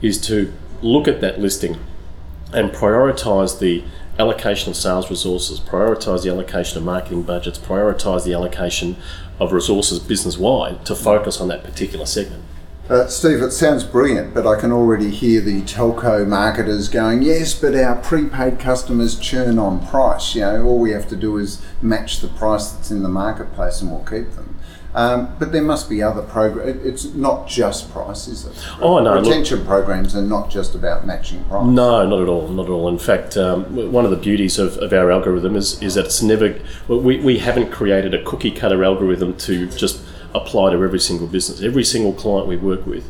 is 0.00 0.18
to 0.28 0.52
look 0.80 1.08
at 1.08 1.20
that 1.20 1.40
listing 1.40 1.78
and 2.52 2.70
prioritise 2.70 3.58
the 3.58 3.82
allocation 4.18 4.70
of 4.70 4.76
sales 4.76 5.10
resources, 5.10 5.58
prioritise 5.58 6.22
the 6.22 6.30
allocation 6.30 6.78
of 6.78 6.84
marketing 6.84 7.22
budgets, 7.22 7.58
prioritise 7.58 8.24
the 8.24 8.32
allocation 8.32 8.96
of 9.40 9.52
resources 9.52 9.98
business 9.98 10.38
wide 10.38 10.86
to 10.86 10.94
focus 10.94 11.40
on 11.40 11.48
that 11.48 11.64
particular 11.64 12.06
segment. 12.06 12.44
Uh, 12.92 13.06
Steve, 13.06 13.40
it 13.40 13.52
sounds 13.52 13.84
brilliant, 13.84 14.34
but 14.34 14.46
I 14.46 14.60
can 14.60 14.70
already 14.70 15.08
hear 15.08 15.40
the 15.40 15.62
telco 15.62 16.28
marketers 16.28 16.90
going, 16.90 17.22
yes, 17.22 17.58
but 17.58 17.74
our 17.74 17.96
prepaid 17.96 18.58
customers 18.58 19.18
churn 19.18 19.58
on 19.58 19.86
price. 19.86 20.34
You 20.34 20.42
know, 20.42 20.64
all 20.64 20.78
we 20.78 20.90
have 20.90 21.08
to 21.08 21.16
do 21.16 21.38
is 21.38 21.62
match 21.80 22.20
the 22.20 22.28
price 22.28 22.70
that's 22.70 22.90
in 22.90 23.02
the 23.02 23.08
marketplace 23.08 23.80
and 23.80 23.90
we'll 23.90 24.04
keep 24.04 24.32
them. 24.32 24.58
Um, 24.94 25.34
but 25.38 25.52
there 25.52 25.62
must 25.62 25.88
be 25.88 26.02
other 26.02 26.20
programs. 26.20 26.84
It's 26.84 27.14
not 27.14 27.48
just 27.48 27.90
price, 27.90 28.28
is 28.28 28.44
it? 28.44 28.62
Oh 28.78 28.98
no, 28.98 29.22
retention 29.22 29.60
look, 29.60 29.66
programs 29.66 30.14
are 30.14 30.20
not 30.20 30.50
just 30.50 30.74
about 30.74 31.06
matching 31.06 31.42
price. 31.44 31.64
No, 31.64 32.06
not 32.06 32.20
at 32.20 32.28
all, 32.28 32.48
not 32.48 32.66
at 32.66 32.70
all. 32.70 32.88
In 32.88 32.98
fact, 32.98 33.38
um, 33.38 33.90
one 33.90 34.04
of 34.04 34.10
the 34.10 34.18
beauties 34.18 34.58
of, 34.58 34.76
of 34.76 34.92
our 34.92 35.10
algorithm 35.10 35.56
is 35.56 35.80
is 35.82 35.94
that 35.94 36.04
it's 36.04 36.20
never 36.20 36.60
we, 36.88 37.18
we 37.20 37.38
haven't 37.38 37.70
created 37.70 38.12
a 38.12 38.22
cookie 38.22 38.50
cutter 38.50 38.84
algorithm 38.84 39.34
to 39.38 39.66
just 39.68 39.98
apply 40.34 40.72
to 40.72 40.82
every 40.82 41.00
single 41.00 41.26
business. 41.26 41.62
Every 41.62 41.84
single 41.84 42.12
client 42.12 42.48
we 42.48 42.56
work 42.56 42.86
with, 42.86 43.08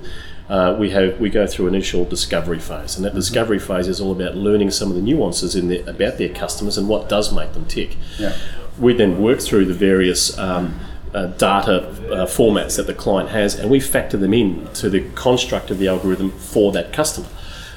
uh, 0.49 0.77
we 0.79 0.91
have 0.91 1.19
we 1.21 1.31
go 1.31 1.47
through 1.47 1.69
an 1.69 1.75
initial 1.75 2.05
discovery 2.05 2.59
phase, 2.59 2.97
and 2.97 3.05
that 3.05 3.11
mm-hmm. 3.11 3.19
discovery 3.19 3.59
phase 3.59 3.89
is 3.89 4.01
all 4.01 4.13
about 4.13 4.37
learning 4.37 4.71
some 4.71 4.91
of 4.91 4.97
the 4.97 5.03
nuances 5.03 5.55
in 5.55 5.69
their, 5.69 5.89
about 5.89 6.19
their 6.19 6.29
customers 6.29 6.77
and 6.77 6.89
what 6.89 7.09
does 7.09 7.33
make 7.33 7.53
them 7.53 7.65
tick. 7.67 7.97
Yeah. 8.19 8.37
We 8.79 8.95
then 8.95 9.23
work 9.23 9.41
through 9.41 9.67
the 9.67 9.75
various. 9.75 10.37
Um, 10.39 10.81
uh, 11.15 11.27
data 11.27 11.89
uh, 12.11 12.25
formats 12.25 12.77
that 12.79 12.87
the 12.87 12.95
client 12.95 13.29
has, 13.29 13.55
and 13.55 13.71
we 13.71 13.79
factor 13.79 14.17
them 14.17 14.33
in 14.33 14.67
to 14.73 14.89
the 14.89 15.07
construct 15.11 15.71
of 15.71 15.79
the 15.79 15.87
algorithm 15.87 16.31
for 16.31 16.73
that 16.73 16.91
customer. 16.91 17.29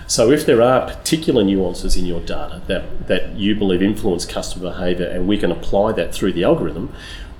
So, 0.08 0.31
if 0.31 0.45
there 0.45 0.62
are 0.62 0.86
particular 0.86 1.43
nuances 1.43 1.97
in 1.97 2.05
your 2.05 2.21
data 2.21 2.62
that, 2.67 3.08
that 3.08 3.31
you 3.31 3.55
believe 3.55 3.81
influence 3.81 4.25
customer 4.25 4.71
behaviour, 4.71 5.08
and 5.08 5.27
we 5.27 5.38
can 5.38 5.51
apply 5.51 5.93
that 5.93 6.13
through 6.13 6.34
the 6.34 6.43
algorithm, 6.43 6.93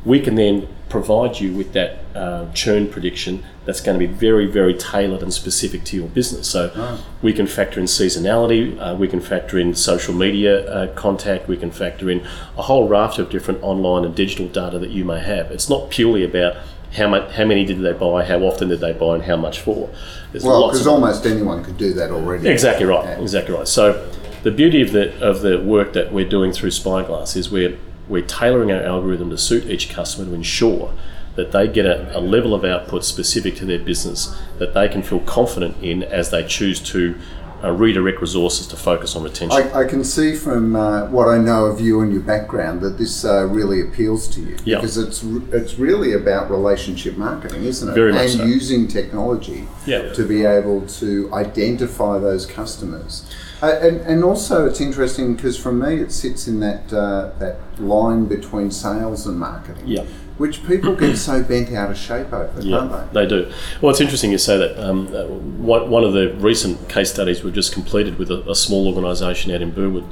we 0.06 0.20
can 0.20 0.36
then 0.36 0.68
provide 0.88 1.40
you 1.40 1.52
with 1.52 1.74
that 1.74 2.00
uh, 2.14 2.50
churn 2.54 2.88
prediction 2.88 3.44
that's 3.66 3.82
going 3.82 4.00
to 4.00 4.08
be 4.08 4.12
very, 4.12 4.46
very 4.46 4.74
tailored 4.74 5.24
and 5.24 5.34
specific 5.34 5.84
to 5.84 5.96
your 5.98 6.08
business. 6.08 6.48
So 6.48 6.72
oh. 6.76 7.04
we 7.22 7.34
can 7.34 7.48
factor 7.48 7.80
in 7.80 7.88
seasonality, 7.88 8.80
uh, 8.80 8.96
we 8.96 9.08
can 9.08 9.20
factor 9.20 9.58
in 9.58 9.74
social 9.74 10.14
media 10.14 10.72
uh, 10.72 10.94
contact, 10.94 11.48
we 11.48 11.58
can 11.58 11.72
factor 11.72 12.10
in 12.10 12.26
a 12.56 12.62
whole 12.62 12.88
raft 12.88 13.18
of 13.18 13.30
different 13.30 13.64
online 13.64 14.06
and 14.06 14.16
digital 14.16 14.48
data 14.48 14.78
that 14.80 14.92
you 14.92 15.04
may 15.04 15.20
have. 15.20 15.52
It's 15.52 15.70
not 15.70 15.90
purely 15.90 16.24
about 16.24 16.56
how 16.94 17.10
much, 17.10 17.34
how 17.34 17.46
many 17.46 17.66
did 17.66 17.80
they 17.82 17.94
buy, 17.94 18.24
how 18.24 18.40
often 18.40 18.70
did 18.70 18.80
they 18.80 18.94
buy, 18.94 19.16
and 19.16 19.24
how 19.24 19.36
much 19.36 19.60
for. 19.60 19.90
There's 20.32 20.44
well, 20.44 20.70
because 20.70 20.88
almost 20.88 21.26
anyone 21.26 21.64
could 21.64 21.78
do 21.78 21.94
that 21.94 22.12
already. 22.12 22.48
Exactly 22.48 22.86
right. 22.86 23.04
Yeah. 23.04 23.20
Exactly 23.20 23.56
right. 23.56 23.68
So 23.68 24.10
the 24.44 24.52
beauty 24.52 24.82
of 24.82 24.92
the 24.92 25.20
of 25.20 25.42
the 25.42 25.60
work 25.60 25.94
that 25.94 26.14
we're 26.14 26.30
doing 26.30 26.54
through 26.54 26.70
Spyglaz 26.70 27.36
is 27.36 27.50
we're 27.50 27.78
we're 28.08 28.26
tailoring 28.26 28.72
our 28.72 28.82
algorithm 28.82 29.30
to 29.30 29.38
suit 29.38 29.66
each 29.66 29.90
customer 29.90 30.26
to 30.26 30.34
ensure 30.34 30.94
that 31.36 31.52
they 31.52 31.68
get 31.68 31.86
a, 31.86 32.18
a, 32.18 32.20
level 32.20 32.54
of 32.54 32.64
output 32.64 33.04
specific 33.04 33.56
to 33.58 33.66
their 33.66 33.80
business 33.80 34.36
that 34.58 34.74
they 34.74 34.88
can 34.88 35.04
feel 35.04 35.20
confident 35.20 35.76
in 35.84 36.02
as 36.04 36.30
they 36.30 36.46
choose 36.46 36.80
to 36.80 37.16
uh, 37.64 37.72
redirect 37.72 38.22
resources 38.22 38.68
to 38.68 38.76
focus 38.76 39.16
on 39.16 39.24
retention. 39.24 39.60
I, 39.74 39.82
I 39.82 39.86
can 39.86 40.04
see 40.04 40.36
from 40.36 40.76
uh, 40.76 41.08
what 41.08 41.28
I 41.28 41.38
know 41.38 41.66
of 41.66 41.82
you 41.82 42.02
and 42.02 42.12
your 42.12 42.22
background 42.22 42.82
that 42.82 42.98
this 42.98 43.26
uh, 43.26 43.48
really 43.48 43.82
appeals 43.82 44.28
to 44.36 44.42
you 44.42 44.58
yep. 44.66 44.82
because 44.82 44.98
it's 44.98 45.24
it's 45.52 45.80
really 45.80 46.14
about 46.14 46.52
relationship 46.52 47.18
marketing, 47.18 47.64
isn't 47.64 47.90
it? 47.90 47.94
Very 47.94 48.14
much 48.14 48.32
and 48.32 48.40
so. 48.40 48.46
using 48.46 48.88
technology 48.88 49.68
yep. 49.86 50.14
to 50.14 50.28
be 50.28 50.46
able 50.46 50.86
to 50.88 51.34
identify 51.34 52.20
those 52.20 52.46
customers. 52.46 53.30
Uh, 53.66 53.80
and, 53.82 54.02
and 54.02 54.24
also, 54.24 54.68
it's 54.68 54.80
interesting 54.80 55.36
because 55.36 55.58
for 55.58 55.72
me, 55.72 55.96
it 55.96 56.12
sits 56.12 56.48
in 56.48 56.60
that 56.60 56.94
uh, 56.94 57.32
that 57.40 57.58
line 57.80 58.26
between 58.26 58.70
sales 58.70 59.26
and 59.26 59.40
marketing. 59.40 59.88
Yeah 59.88 60.06
which 60.38 60.66
people 60.68 60.94
get 60.96 61.16
so 61.18 61.42
bent 61.42 61.72
out 61.72 61.90
of 61.90 61.98
shape 61.98 62.32
over, 62.34 62.62
yeah, 62.62 62.78
don't 62.78 63.14
they? 63.14 63.22
They 63.22 63.30
do. 63.30 63.52
Well, 63.82 63.92
it's 63.92 64.02
interesting 64.02 64.32
you 64.32 64.38
say 64.38 64.58
that. 64.58 64.78
Um, 64.78 65.08
uh, 65.08 65.28
one, 65.28 65.90
one 65.90 66.04
of 66.04 66.14
the 66.14 66.34
recent 66.36 66.90
case 66.90 67.12
studies 67.14 67.44
we've 67.44 67.54
just 67.54 67.72
completed 67.72 68.18
with 68.18 68.30
a, 68.30 68.50
a 68.50 68.56
small 68.56 68.88
organisation 68.88 69.52
out 69.52 69.62
in 69.62 69.72
Burwood, 69.72 70.06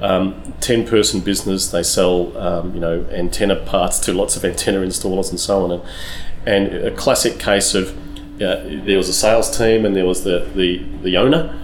um, 0.00 0.54
ten 0.60 0.86
person 0.86 1.20
business. 1.20 1.70
They 1.70 1.82
sell 1.82 2.36
um, 2.38 2.74
you 2.74 2.80
know 2.80 3.04
antenna 3.10 3.56
parts 3.56 3.98
to 4.00 4.12
lots 4.12 4.36
of 4.36 4.44
antenna 4.44 4.78
installers 4.78 5.30
and 5.30 5.38
so 5.38 5.64
on. 5.64 5.70
And, 5.72 5.82
and 6.46 6.86
a 6.86 6.90
classic 6.90 7.38
case 7.38 7.74
of 7.74 7.90
uh, 8.36 8.62
there 8.64 8.96
was 8.96 9.08
a 9.08 9.12
sales 9.12 9.56
team 9.56 9.84
and 9.84 9.94
there 9.94 10.06
was 10.06 10.24
the 10.24 10.50
the, 10.54 10.82
the 11.02 11.16
owner. 11.16 11.54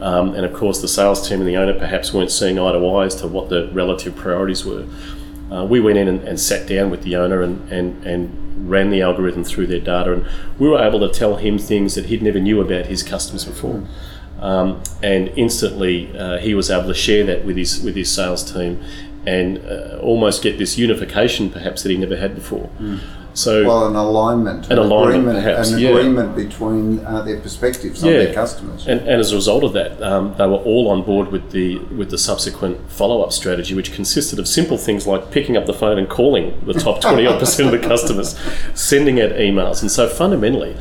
Um, 0.00 0.34
and 0.34 0.44
of 0.44 0.52
course, 0.52 0.80
the 0.80 0.88
sales 0.88 1.26
team 1.28 1.40
and 1.40 1.48
the 1.48 1.56
owner 1.56 1.78
perhaps 1.78 2.12
weren't 2.12 2.30
seeing 2.30 2.58
eye 2.58 2.72
to 2.72 2.86
eye 2.86 3.06
as 3.06 3.14
to 3.16 3.28
what 3.28 3.48
the 3.48 3.70
relative 3.72 4.14
priorities 4.16 4.64
were 4.64 4.86
uh, 5.50 5.64
we 5.64 5.80
went 5.80 5.98
in 5.98 6.08
and, 6.08 6.22
and, 6.22 6.40
sat 6.40 6.66
down 6.66 6.90
with 6.90 7.02
the 7.02 7.16
owner 7.16 7.42
and, 7.42 7.70
and, 7.70 8.04
and 8.04 8.68
ran 8.68 8.90
the 8.90 9.02
algorithm 9.02 9.44
through 9.44 9.66
their 9.66 9.80
data, 9.80 10.12
and 10.12 10.26
we 10.58 10.68
were 10.68 10.80
able 10.80 11.00
to 11.00 11.08
tell 11.08 11.36
him 11.36 11.58
things 11.58 11.94
that 11.94 12.06
he'd 12.06 12.22
never 12.22 12.40
knew 12.40 12.60
about 12.60 12.86
his 12.86 13.02
customers 13.02 13.44
before. 13.44 13.86
Um, 14.40 14.82
and 15.02 15.28
instantly, 15.36 16.16
uh, 16.16 16.38
he 16.38 16.54
was 16.54 16.70
able 16.70 16.88
to 16.88 16.94
share 16.94 17.24
that 17.24 17.44
with 17.44 17.56
his 17.56 17.80
with 17.82 17.94
his 17.94 18.10
sales 18.10 18.50
team, 18.50 18.82
and 19.26 19.58
uh, 19.66 19.98
almost 20.00 20.42
get 20.42 20.58
this 20.58 20.76
unification, 20.78 21.50
perhaps 21.50 21.82
that 21.82 21.90
he 21.90 21.96
never 21.96 22.16
had 22.16 22.34
before. 22.34 22.70
Mm. 22.80 23.00
So 23.34 23.66
well, 23.66 23.86
an 23.88 23.96
alignment, 23.96 24.66
an, 24.66 24.72
an 24.72 24.78
alignment, 24.78 25.16
agreement, 25.16 25.44
perhaps, 25.44 25.70
an 25.72 25.80
yeah. 25.80 25.88
agreement 25.90 26.36
between 26.36 27.04
uh, 27.04 27.22
their 27.22 27.40
perspectives 27.40 28.02
yeah. 28.02 28.10
on 28.10 28.18
their 28.18 28.34
customers. 28.34 28.86
And, 28.86 29.00
and, 29.00 29.20
as 29.20 29.32
a 29.32 29.34
result 29.34 29.64
of 29.64 29.72
that, 29.72 30.00
um, 30.00 30.34
they 30.38 30.46
were 30.46 30.58
all 30.58 30.88
on 30.88 31.02
board 31.02 31.32
with 31.32 31.50
the 31.50 31.78
with 31.96 32.10
the 32.10 32.18
subsequent 32.18 32.90
follow 32.90 33.22
up 33.22 33.32
strategy, 33.32 33.74
which 33.74 33.92
consisted 33.92 34.38
of 34.38 34.46
simple 34.46 34.78
things 34.78 35.06
like 35.06 35.32
picking 35.32 35.56
up 35.56 35.66
the 35.66 35.74
phone 35.74 35.98
and 35.98 36.08
calling 36.08 36.58
the 36.64 36.74
top 36.74 37.00
twenty 37.00 37.26
odd 37.26 37.40
percent 37.40 37.74
of 37.74 37.80
the 37.80 37.86
customers, 37.86 38.38
sending 38.74 39.20
out 39.20 39.30
emails, 39.30 39.82
and 39.82 39.90
so 39.90 40.08
fundamentally. 40.08 40.76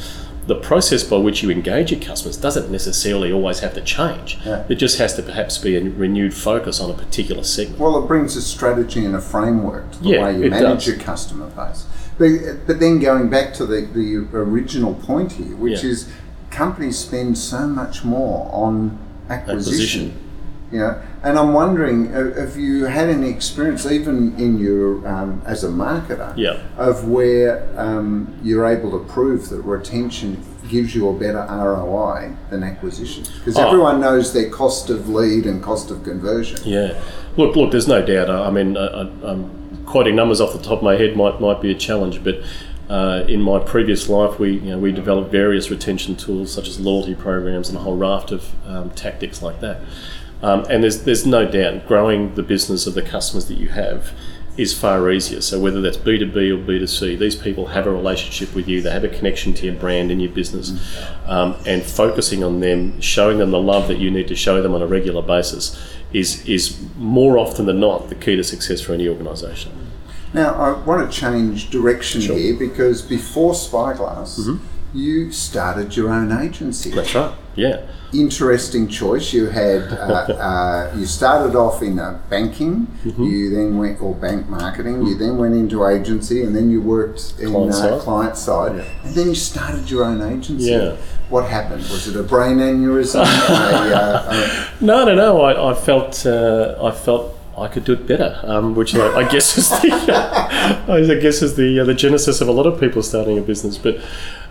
The 0.48 0.56
process 0.56 1.04
by 1.04 1.18
which 1.18 1.42
you 1.42 1.50
engage 1.50 1.92
your 1.92 2.02
customers 2.02 2.36
doesn't 2.38 2.70
necessarily 2.70 3.32
always 3.32 3.60
have 3.60 3.74
to 3.76 3.82
change. 3.82 4.38
Yeah. 4.46 4.66
It 4.68 4.76
just 4.76 4.98
has 4.98 5.16
to 5.16 5.24
perhaps 5.24 5.58
be 5.58 5.76
a 5.78 5.82
renewed 5.82 6.34
focus 6.34 6.80
on 6.82 6.90
a 6.90 6.94
particular 6.94 7.44
segment. 7.44 7.80
Well, 7.80 8.04
it 8.04 8.08
brings 8.08 8.36
a 8.36 8.42
strategy 8.42 9.06
and 9.06 9.16
a 9.16 9.22
framework 9.22 9.92
to 9.94 10.00
the 10.04 10.10
Yeah, 10.10 10.24
way 10.26 10.34
you 10.44 10.50
manage 10.50 10.86
does. 10.86 10.88
your 10.88 10.98
customer 10.98 11.48
base. 11.50 11.86
But, 12.18 12.68
but 12.68 12.80
then 12.80 13.00
going 13.00 13.30
back 13.30 13.54
to 13.56 13.66
the, 13.66 13.82
the 13.94 14.28
original 14.38 14.94
point 14.96 15.32
here, 15.34 15.56
which 15.56 15.82
Yeah. 15.84 15.90
is 15.92 16.12
companies 16.52 16.98
spend 17.00 17.38
so 17.38 17.66
much 17.68 18.04
more 18.04 18.50
on 18.54 18.98
acquisition. 19.30 20.10
Acquisition. 20.12 20.20
You 20.74 20.80
know, 20.80 21.00
and 21.24 21.38
I'm 21.38 21.54
wondering, 21.54 22.12
if 22.12 22.58
you 22.58 22.86
had 22.86 23.08
any 23.08 23.30
experience, 23.30 23.86
even 23.86 24.36
in 24.40 24.58
your 24.58 25.08
um, 25.08 25.40
as 25.46 25.64
a 25.64 25.68
marketer, 25.68 26.34
Yeah. 26.36 26.58
of 26.80 27.08
where 27.08 27.64
um, 27.78 28.34
you're 28.42 28.66
able 28.66 28.90
to 28.98 29.06
prove 29.06 29.50
that 29.50 29.62
retention 29.62 30.44
gives 30.68 30.96
you 30.96 31.10
a 31.10 31.14
better 31.14 31.46
ROI 31.48 32.32
than 32.50 32.64
acquisition? 32.64 33.24
Because 33.38 33.56
Oh. 33.60 33.68
everyone 33.68 34.02
knows 34.02 34.34
their 34.34 34.50
cost 34.50 34.90
of 34.90 35.08
lead 35.10 35.46
and 35.46 35.62
cost 35.62 35.92
of 35.92 36.04
conversion. 36.04 36.58
Yeah, 36.66 36.96
look, 37.38 37.56
look. 37.56 37.70
There's 37.70 37.88
no 37.88 38.04
doubt. 38.04 38.32
I 38.32 38.48
I 38.48 38.50
mean, 38.50 38.76
I, 38.76 38.88
I, 38.88 39.02
I'm 39.24 39.84
quoting 39.86 40.16
numbers 40.16 40.42
off 40.42 40.54
the 40.54 40.60
top 40.60 40.80
of 40.80 40.84
my 40.84 40.96
head 40.96 41.16
might 41.16 41.40
might 41.40 41.62
be 41.62 41.70
a 41.70 41.76
challenge, 41.76 42.24
but 42.24 42.42
uh, 42.90 43.26
in 43.28 43.44
my 43.44 43.60
previous 43.60 44.10
life, 44.10 44.40
we 44.40 44.54
you 44.54 44.72
know 44.72 44.80
we 44.80 44.92
developed 44.92 45.30
various 45.32 45.70
retention 45.70 46.16
tools 46.16 46.52
such 46.52 46.68
as 46.68 46.80
loyalty 46.80 47.14
programs 47.14 47.70
and 47.70 47.78
a 47.78 47.82
whole 47.82 47.96
raft 47.96 48.32
of 48.32 48.52
um, 48.68 48.90
tactics 48.90 49.44
like 49.44 49.60
that. 49.62 49.80
Um, 50.44 50.66
and 50.70 50.84
there's 50.84 51.04
there's 51.04 51.26
no 51.26 51.50
doubt 51.50 51.88
growing 51.88 52.36
the 52.36 52.44
business 52.44 52.86
of 52.86 52.94
the 52.94 53.02
customers 53.02 53.46
that 53.48 53.58
you 53.58 53.70
have 53.70 54.12
is 54.56 54.72
far 54.78 55.10
easier. 55.10 55.42
So 55.42 55.60
whether 55.60 55.82
that's 55.82 55.98
B2B 55.98 56.36
or 56.54 56.58
B2C, 56.64 57.18
these 57.18 57.36
people 57.36 57.68
have 57.68 57.88
a 57.88 57.92
relationship 57.92 58.54
with 58.54 58.68
you, 58.68 58.82
they 58.82 58.92
have 58.92 59.04
a 59.04 59.10
connection 59.10 59.54
to 59.56 59.66
your 59.66 59.74
brand 59.76 60.12
and 60.12 60.22
your 60.22 60.32
business, 60.32 60.72
um, 61.26 61.56
and 61.66 61.82
focusing 61.82 62.44
on 62.44 62.60
them, 62.60 63.02
showing 63.02 63.40
them 63.40 63.50
the 63.50 63.60
love 63.60 63.88
that 63.88 63.98
you 63.98 64.12
need 64.12 64.28
to 64.28 64.36
show 64.36 64.62
them 64.62 64.76
on 64.76 64.82
a 64.84 64.86
regular 64.86 65.24
basis 65.24 65.76
is, 66.12 66.48
is 66.48 66.80
more 66.98 67.40
often 67.40 67.66
than 67.66 67.80
not 67.80 68.10
the 68.10 68.16
key 68.16 68.36
to 68.36 68.44
success 68.44 68.80
for 68.80 68.94
any 68.94 69.10
organisation. 69.10 69.72
Now, 70.36 70.54
I 70.54 70.84
want 70.84 71.12
to 71.12 71.20
change 71.20 71.72
direction 71.72 72.22
Sure. 72.22 72.38
here 72.38 72.56
because 72.56 73.02
before 73.02 73.54
Spyglaz, 73.54 74.38
Mm-hmm. 74.40 74.64
You 74.94 75.32
started 75.32 75.96
your 75.96 76.10
own 76.12 76.32
agency. 76.32 76.92
That's 76.92 77.14
right. 77.16 77.34
Yeah. 77.56 77.86
Interesting 78.14 78.88
choice. 78.88 79.34
You 79.34 79.48
had 79.48 79.82
uh, 79.92 79.96
uh, 80.94 80.94
you 80.96 81.06
started 81.06 81.56
off 81.56 81.82
in 81.82 81.98
uh, 82.00 82.20
banking. 82.30 82.88
Mm-hmm. 83.04 83.24
You 83.24 83.50
then 83.50 83.78
went 83.78 84.02
or 84.02 84.14
bank 84.16 84.48
marketing. 84.48 85.06
You 85.06 85.18
then 85.18 85.38
went 85.38 85.56
into 85.56 85.86
agency, 85.86 86.44
and 86.44 86.56
then 86.56 86.70
you 86.70 86.82
worked 86.82 87.36
in 87.40 87.52
Client 87.52 87.72
uh, 87.72 87.74
side. 87.74 88.02
client 88.02 88.38
side, 88.38 88.86
and 89.04 89.16
then 89.16 89.30
you 89.30 89.36
started 89.36 89.90
your 89.90 90.04
own 90.04 90.22
agency. 90.22 90.72
Yeah. 90.72 90.96
What 91.30 91.50
happened? 91.50 91.82
Was 91.84 92.08
it 92.08 92.16
a 92.16 92.22
brain 92.24 92.58
aneurysm? 92.58 93.24
a, 93.24 93.96
uh, 93.96 94.70
a- 94.80 94.84
No, 94.84 95.06
no, 95.06 95.16
no. 95.16 95.42
I, 95.42 95.72
I 95.72 95.74
felt 95.74 96.26
uh, 96.26 96.76
I 96.84 96.92
felt 96.92 97.36
I 97.58 97.68
could 97.68 97.84
do 97.84 97.94
it 97.94 98.06
better, 98.08 98.40
um, 98.44 98.76
which 98.76 98.94
I, 98.96 99.08
I 99.16 99.32
guess 99.32 99.58
is 99.58 99.70
the 99.70 99.92
I 100.88 101.20
guess 101.20 101.42
is 101.42 101.56
the 101.56 101.80
uh, 101.80 101.86
the 101.86 101.94
genesis 101.96 102.42
of 102.42 102.48
a 102.48 102.52
lot 102.52 102.68
of 102.68 102.80
people 102.80 103.02
starting 103.02 103.38
a 103.40 103.42
business. 103.42 103.78
But 103.78 103.98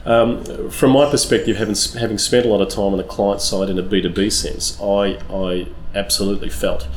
um, 0.04 0.70
from 0.70 0.90
my 0.90 1.10
perspective, 1.10 1.56
having 1.56 1.76
having 1.98 2.18
spent 2.18 2.46
a 2.46 2.48
lot 2.48 2.60
of 2.60 2.68
time 2.68 2.92
on 2.92 2.98
the 2.98 3.04
client 3.04 3.40
side 3.40 3.70
in 3.70 3.78
a 3.78 3.82
B 3.82 4.00
two 4.00 4.10
B 4.10 4.30
sense, 4.30 4.80
I 4.80 5.18
I 5.30 5.68
absolutely 5.94 6.50
felt 6.50 6.88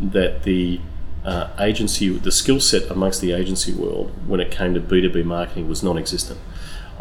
that 0.00 0.42
the 0.42 0.80
uh, 1.24 1.48
agency, 1.58 2.08
the 2.10 2.32
skill 2.32 2.60
set 2.60 2.90
amongst 2.90 3.20
the 3.20 3.32
agency 3.32 3.72
world 3.72 4.10
when 4.26 4.40
it 4.40 4.50
came 4.50 4.74
to 4.74 4.80
B 4.80 5.00
two 5.00 5.10
B 5.10 5.22
marketing 5.22 5.68
was 5.68 5.82
non-existent. 5.82 6.38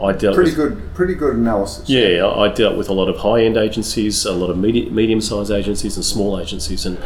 I 0.01 0.13
dealt 0.13 0.35
pretty 0.35 0.51
with 0.51 0.55
good, 0.55 0.95
pretty 0.95 1.15
good 1.15 1.35
analysis. 1.35 1.87
yeah, 1.89 2.25
I 2.25 2.47
dealt 2.47 2.77
with 2.77 2.89
a 2.89 2.93
lot 2.93 3.07
of 3.09 3.17
high-end 3.17 3.57
agencies, 3.57 4.25
a 4.25 4.31
lot 4.31 4.49
of 4.49 4.57
medi- 4.57 4.89
medium-sized 4.89 5.51
agencies, 5.51 5.95
and 5.95 6.05
small 6.05 6.39
agencies, 6.39 6.85
and 6.85 6.97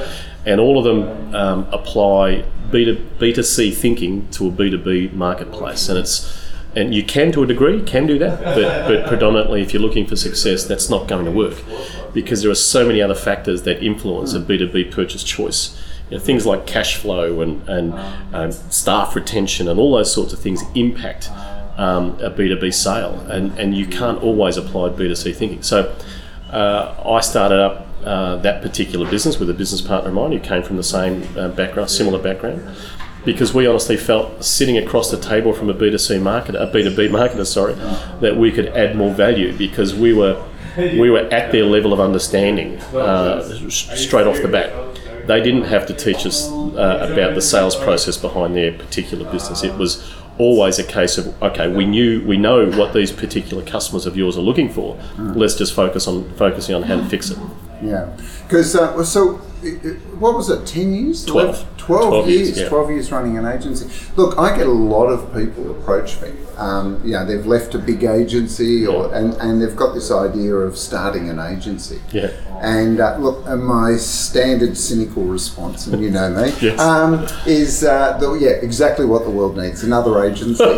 and 0.46 0.62
all 0.62 0.78
of 0.78 0.84
them 0.86 1.36
um, 1.36 1.68
apply 1.72 2.46
B 2.72 2.86
to 2.86 2.96
B 3.20 3.34
to 3.34 3.44
C 3.44 3.72
thinking 3.72 4.30
to 4.32 4.48
a 4.48 4.52
B 4.52 4.70
to 4.70 4.78
B 4.78 5.10
marketplace, 5.12 5.90
and 5.90 5.98
it's 5.98 6.45
and 6.76 6.94
you 6.94 7.04
can 7.04 7.32
to 7.32 7.44
a 7.44 7.48
degree 7.48 7.82
can 7.82 8.06
do 8.06 8.20
that, 8.20 8.44
but 8.44 8.88
but 8.88 9.08
predominantly 9.08 9.62
if 9.62 9.74
you're 9.74 9.82
looking 9.82 10.06
for 10.06 10.16
success, 10.16 10.64
that's 10.66 10.90
not 10.90 11.08
going 11.08 11.26
to 11.26 11.32
work 11.32 11.56
because 12.14 12.42
there 12.42 12.52
are 12.52 12.56
so 12.56 12.86
many 12.86 13.02
other 13.02 13.16
factors 13.16 13.64
that 13.64 13.84
influence 13.84 14.34
a 14.34 14.40
b2b 14.40 14.92
purchase 14.92 15.24
choice. 15.24 15.82
You 16.10 16.18
know, 16.18 16.24
things 16.24 16.46
like 16.46 16.68
cash 16.68 16.98
flow 16.98 17.42
and 17.42 17.68
and 17.68 17.94
um, 18.34 18.52
staff 18.52 19.16
retention 19.16 19.68
and 19.68 19.80
all 19.80 19.94
those 19.94 20.14
sorts 20.14 20.34
of 20.34 20.40
things 20.40 20.64
impact 20.76 21.30
um, 21.78 22.18
a 22.22 22.30
B2B 22.30 22.74
sale, 22.74 23.20
and, 23.30 23.58
and 23.60 23.76
you 23.76 23.86
can't 23.86 24.22
always 24.22 24.58
apply 24.58 24.90
B2C 24.90 25.36
thinking. 25.36 25.62
So 25.62 25.96
uh, 26.52 26.96
I 27.06 27.20
started 27.22 27.60
up 27.60 27.88
uh, 28.04 28.38
that 28.38 28.62
particular 28.62 29.10
business 29.10 29.40
with 29.40 29.50
a 29.50 29.54
business 29.54 29.82
partner 29.82 30.10
of 30.10 30.16
mine 30.16 30.32
who 30.32 30.40
came 30.40 30.64
from 30.64 30.78
the 30.78 30.84
same 30.84 31.28
uh, 31.38 31.50
background, 31.50 31.90
similar 31.90 32.20
background, 32.20 32.62
because 33.26 33.54
we 33.54 33.68
honestly 33.68 33.98
felt 33.98 34.44
sitting 34.44 34.78
across 34.78 35.12
the 35.12 35.20
table 35.20 35.52
from 35.52 35.70
a 35.70 35.74
B2C 35.74 36.22
marketer, 36.22 36.62
a 36.62 36.72
B2B 36.72 37.10
marketer, 37.10 37.46
sorry, 37.46 37.74
that 38.22 38.38
we 38.38 38.52
could 38.52 38.68
add 38.68 38.96
more 38.96 39.14
value 39.14 39.56
because 39.58 39.94
we 39.94 40.14
were 40.14 40.42
we 40.78 41.10
were 41.10 41.28
at 41.32 41.52
their 41.52 41.64
level 41.64 41.94
of 41.94 42.00
understanding 42.00 42.78
uh, 42.94 43.42
straight 43.70 44.28
off 44.28 44.42
the 44.42 44.48
bat. 44.48 44.72
They 45.28 45.42
didn't 45.42 45.64
have 45.64 45.88
to 45.88 45.94
teach 45.94 46.26
us 46.26 46.48
uh, 46.50 47.10
about 47.12 47.34
the 47.34 47.42
sales 47.42 47.76
process 47.76 48.18
behind 48.18 48.56
their 48.56 48.74
particular 48.74 49.30
business. 49.32 49.64
It 49.64 49.74
was 49.76 50.14
always 50.38 50.78
a 50.80 50.84
case 50.84 51.18
of 51.18 51.42
okay, 51.42 51.68
we 51.68 51.86
knew 51.86 52.26
we 52.28 52.38
know 52.38 52.70
what 52.72 52.94
these 52.94 53.12
particular 53.12 53.64
customers 53.64 54.06
of 54.06 54.18
yours 54.18 54.38
are 54.38 54.42
looking 54.42 54.70
for. 54.70 55.00
Let's 55.18 55.56
just 55.56 55.74
focus 55.74 56.08
on 56.08 56.32
focusing 56.36 56.76
on 56.76 56.84
how 56.84 56.98
to 56.98 57.06
fix 57.06 57.32
it. 57.32 57.38
Yeah, 57.82 58.16
because 58.44 58.76
uh, 58.76 59.04
so 59.04 59.42
what 60.20 60.36
was 60.36 60.50
it? 60.50 60.66
Ten 60.66 60.94
years? 60.94 61.26
Twelve. 61.26 61.50
Eleven- 61.56 61.68
Twelve, 61.78 62.08
Twelve 62.10 62.30
years. 62.30 62.48
years, 62.48 62.60
yeah. 62.62 62.70
Twelve 62.70 62.90
years 62.90 63.12
running 63.12 63.38
an 63.38 63.46
agency. 63.46 63.86
Look, 64.16 64.40
I 64.40 64.58
get 64.58 64.66
a 64.66 64.72
lot 64.72 65.06
of 65.06 65.32
people 65.36 65.70
approach 65.70 66.20
me. 66.20 66.30
Um, 66.58 67.00
you 67.06 67.12
know, 67.12 67.24
they've 67.26 67.46
left 67.46 67.76
a 67.76 67.78
big 67.78 68.04
agency, 68.04 68.88
or 68.88 69.14
and, 69.14 69.34
and 69.36 69.62
they've 69.62 69.76
got 69.76 69.94
this 69.94 70.10
idea 70.10 70.56
of 70.56 70.78
starting 70.80 71.30
an 71.30 71.38
agency. 71.40 72.02
Yeah. 72.12 72.32
And 72.62 73.00
uh, 73.02 73.18
look, 73.20 73.46
uh, 73.46 73.56
my 73.58 73.98
standard 73.98 74.76
cynical 74.78 75.26
response, 75.26 75.86
and 75.86 76.02
you 76.02 76.10
know 76.10 76.30
me, 76.32 76.54
Yes. 76.62 76.80
um, 76.80 77.28
is 77.46 77.84
uh, 77.84 78.18
the, 78.18 78.34
yeah, 78.34 78.52
exactly 78.66 79.06
what 79.06 79.24
the 79.26 79.30
world 79.30 79.56
needs: 79.58 79.84
another 79.84 80.24
agency. 80.26 80.64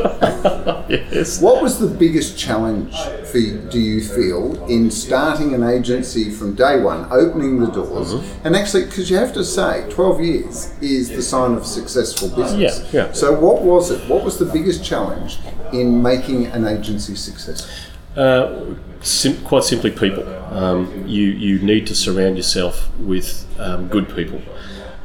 Yes. 0.90 1.42
What 1.42 1.62
was 1.62 1.80
the 1.80 1.88
biggest 1.88 2.38
challenge 2.38 2.96
for 3.30 3.40
do 3.70 3.78
you 3.80 4.02
feel 4.02 4.64
in 4.68 4.90
starting 4.90 5.54
an 5.54 5.62
agency 5.62 6.32
from 6.32 6.56
day 6.56 6.80
one, 6.82 7.08
opening 7.12 7.60
the 7.60 7.68
doors, 7.68 8.14
Mm-hmm. 8.14 8.48
and 8.48 8.56
actually, 8.56 8.77
because 8.86 9.10
you 9.10 9.18
have 9.18 9.34
to 9.34 9.44
say, 9.44 9.88
twelve 9.90 10.22
years 10.22 10.72
is 10.82 11.10
the 11.10 11.22
sign 11.22 11.54
of 11.54 11.66
successful 11.66 12.30
business. 12.30 12.94
Yeah, 12.94 13.08
yeah. 13.08 13.12
So, 13.14 13.38
what 13.40 13.62
was 13.62 13.92
it? 13.92 14.08
What 14.10 14.24
was 14.24 14.38
the 14.38 14.46
biggest 14.46 14.84
challenge 14.84 15.40
in 15.74 16.02
making 16.02 16.48
an 16.48 16.66
agency 16.66 17.16
successful? 17.16 17.70
Uh, 18.16 18.76
sim- 19.02 19.44
quite 19.44 19.64
simply, 19.64 19.92
people. 19.92 20.28
Um, 20.54 21.08
you 21.08 21.26
you 21.26 21.60
need 21.60 21.88
to 21.88 21.96
surround 21.96 22.38
yourself 22.38 22.90
with 23.00 23.46
um, 23.60 23.88
good 23.88 24.14
people. 24.16 24.42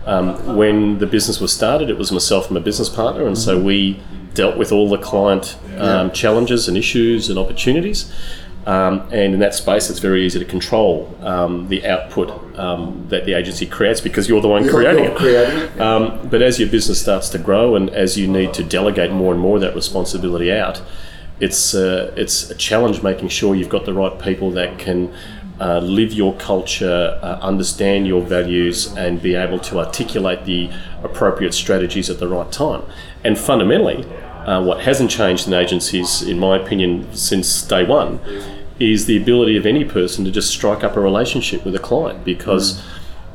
Um, 0.06 0.56
when 0.56 0.98
the 0.98 1.06
business 1.06 1.40
was 1.40 1.52
started, 1.52 1.88
it 1.88 1.96
was 1.96 2.10
myself 2.10 2.46
and 2.46 2.54
my 2.54 2.60
business 2.60 2.88
partner, 2.88 3.26
and 3.26 3.38
so 3.38 3.60
we 3.60 4.00
dealt 4.34 4.56
with 4.56 4.72
all 4.72 4.88
the 4.88 4.98
client 4.98 5.56
um, 5.78 6.10
challenges 6.10 6.68
and 6.68 6.76
issues 6.76 7.28
and 7.28 7.38
opportunities. 7.38 8.10
Um, 8.66 9.00
and 9.12 9.34
in 9.34 9.40
that 9.40 9.54
space, 9.54 9.90
it's 9.90 9.98
very 9.98 10.24
easy 10.24 10.38
to 10.38 10.44
control 10.44 11.12
um, 11.22 11.68
the 11.68 11.84
output 11.84 12.30
um, 12.58 13.06
that 13.08 13.24
the 13.26 13.32
agency 13.34 13.66
creates 13.66 14.00
because 14.00 14.28
you're 14.28 14.40
the 14.40 14.48
one 14.48 14.62
You're- 14.62 14.74
creating 14.74 15.04
it. 15.04 15.16
creating 15.16 15.58
it. 15.74 15.80
Um, 15.80 16.28
but 16.28 16.42
as 16.42 16.60
your 16.60 16.68
business 16.68 17.00
starts 17.00 17.28
to 17.30 17.38
grow 17.38 17.74
and 17.74 17.90
as 17.90 18.16
you 18.16 18.28
need 18.28 18.54
to 18.54 18.62
delegate 18.62 19.10
more 19.10 19.32
and 19.32 19.40
more 19.40 19.56
of 19.56 19.62
that 19.62 19.74
responsibility 19.74 20.52
out, 20.52 20.80
it's 21.40 21.74
uh, 21.74 22.12
it's 22.16 22.50
a 22.50 22.54
challenge 22.54 23.02
making 23.02 23.28
sure 23.28 23.54
you've 23.56 23.68
got 23.68 23.84
the 23.84 23.92
right 23.94 24.16
people 24.20 24.52
that 24.52 24.78
can 24.78 25.12
uh, 25.60 25.78
live 25.80 26.12
your 26.12 26.34
culture, 26.36 27.18
uh, 27.20 27.38
understand 27.40 28.06
your 28.06 28.22
values, 28.22 28.86
and 28.96 29.20
be 29.20 29.34
able 29.34 29.58
to 29.58 29.78
articulate 29.80 30.44
the 30.44 30.70
appropriate 31.02 31.52
strategies 31.54 32.08
at 32.10 32.18
the 32.20 32.28
right 32.28 32.50
time. 32.52 32.82
And 33.24 33.36
fundamentally, 33.36 34.04
uh, 34.46 34.62
what 34.62 34.80
hasn't 34.80 35.10
changed 35.10 35.46
in 35.46 35.54
agencies, 35.54 36.22
in 36.22 36.38
my 36.38 36.56
opinion, 36.56 37.14
since 37.14 37.62
day 37.62 37.84
one, 37.84 38.20
is 38.78 39.06
the 39.06 39.16
ability 39.16 39.56
of 39.56 39.66
any 39.66 39.84
person 39.84 40.24
to 40.24 40.30
just 40.30 40.50
strike 40.50 40.82
up 40.82 40.96
a 40.96 41.00
relationship 41.00 41.64
with 41.64 41.74
a 41.74 41.78
client 41.78 42.24
because 42.24 42.82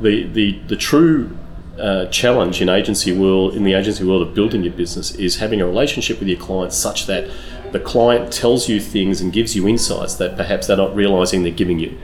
the, 0.01 0.23
the, 0.27 0.59
the 0.67 0.75
true 0.75 1.37
uh, 1.79 2.07
challenge 2.07 2.61
in 2.61 2.69
agency 2.69 3.15
world 3.15 3.53
in 3.53 3.63
the 3.63 3.73
agency 3.73 4.03
world 4.03 4.21
of 4.21 4.33
building 4.33 4.63
your 4.63 4.73
business 4.73 5.11
is 5.11 5.37
having 5.37 5.61
a 5.61 5.65
relationship 5.65 6.17
with 6.17 6.27
your 6.27 6.39
clients 6.39 6.75
such 6.75 7.05
that 7.05 7.29
the 7.71 7.79
client 7.79 8.31
tells 8.31 8.69
you 8.69 8.79
things 8.79 9.21
and 9.21 9.33
gives 9.33 9.55
you 9.55 9.67
insights 9.67 10.15
that 10.15 10.37
perhaps 10.37 10.67
they're 10.67 10.77
not 10.77 10.95
realizing 10.95 11.43
they're 11.43 11.51
giving 11.51 11.79
you. 11.79 11.97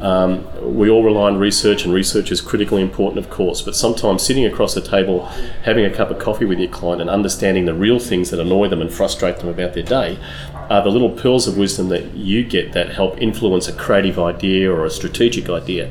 Um, 0.00 0.46
we 0.74 0.90
all 0.90 1.02
rely 1.02 1.28
on 1.28 1.38
research, 1.38 1.84
and 1.84 1.92
research 1.92 2.30
is 2.30 2.40
critically 2.40 2.82
important, 2.82 3.24
of 3.24 3.30
course, 3.30 3.62
but 3.62 3.74
sometimes 3.74 4.22
sitting 4.22 4.44
across 4.44 4.74
the 4.74 4.80
table, 4.80 5.26
having 5.62 5.84
a 5.84 5.90
cup 5.90 6.10
of 6.10 6.18
coffee 6.18 6.44
with 6.44 6.58
your 6.58 6.70
client, 6.70 7.00
and 7.00 7.10
understanding 7.10 7.64
the 7.64 7.74
real 7.74 7.98
things 7.98 8.30
that 8.30 8.40
annoy 8.40 8.68
them 8.68 8.80
and 8.80 8.92
frustrate 8.92 9.38
them 9.38 9.48
about 9.48 9.74
their 9.74 9.82
day 9.82 10.18
are 10.70 10.82
the 10.82 10.90
little 10.90 11.10
pearls 11.10 11.48
of 11.48 11.56
wisdom 11.56 11.88
that 11.88 12.14
you 12.14 12.44
get 12.44 12.72
that 12.72 12.90
help 12.90 13.20
influence 13.20 13.68
a 13.68 13.72
creative 13.72 14.18
idea 14.18 14.70
or 14.70 14.84
a 14.84 14.90
strategic 14.90 15.48
idea. 15.48 15.90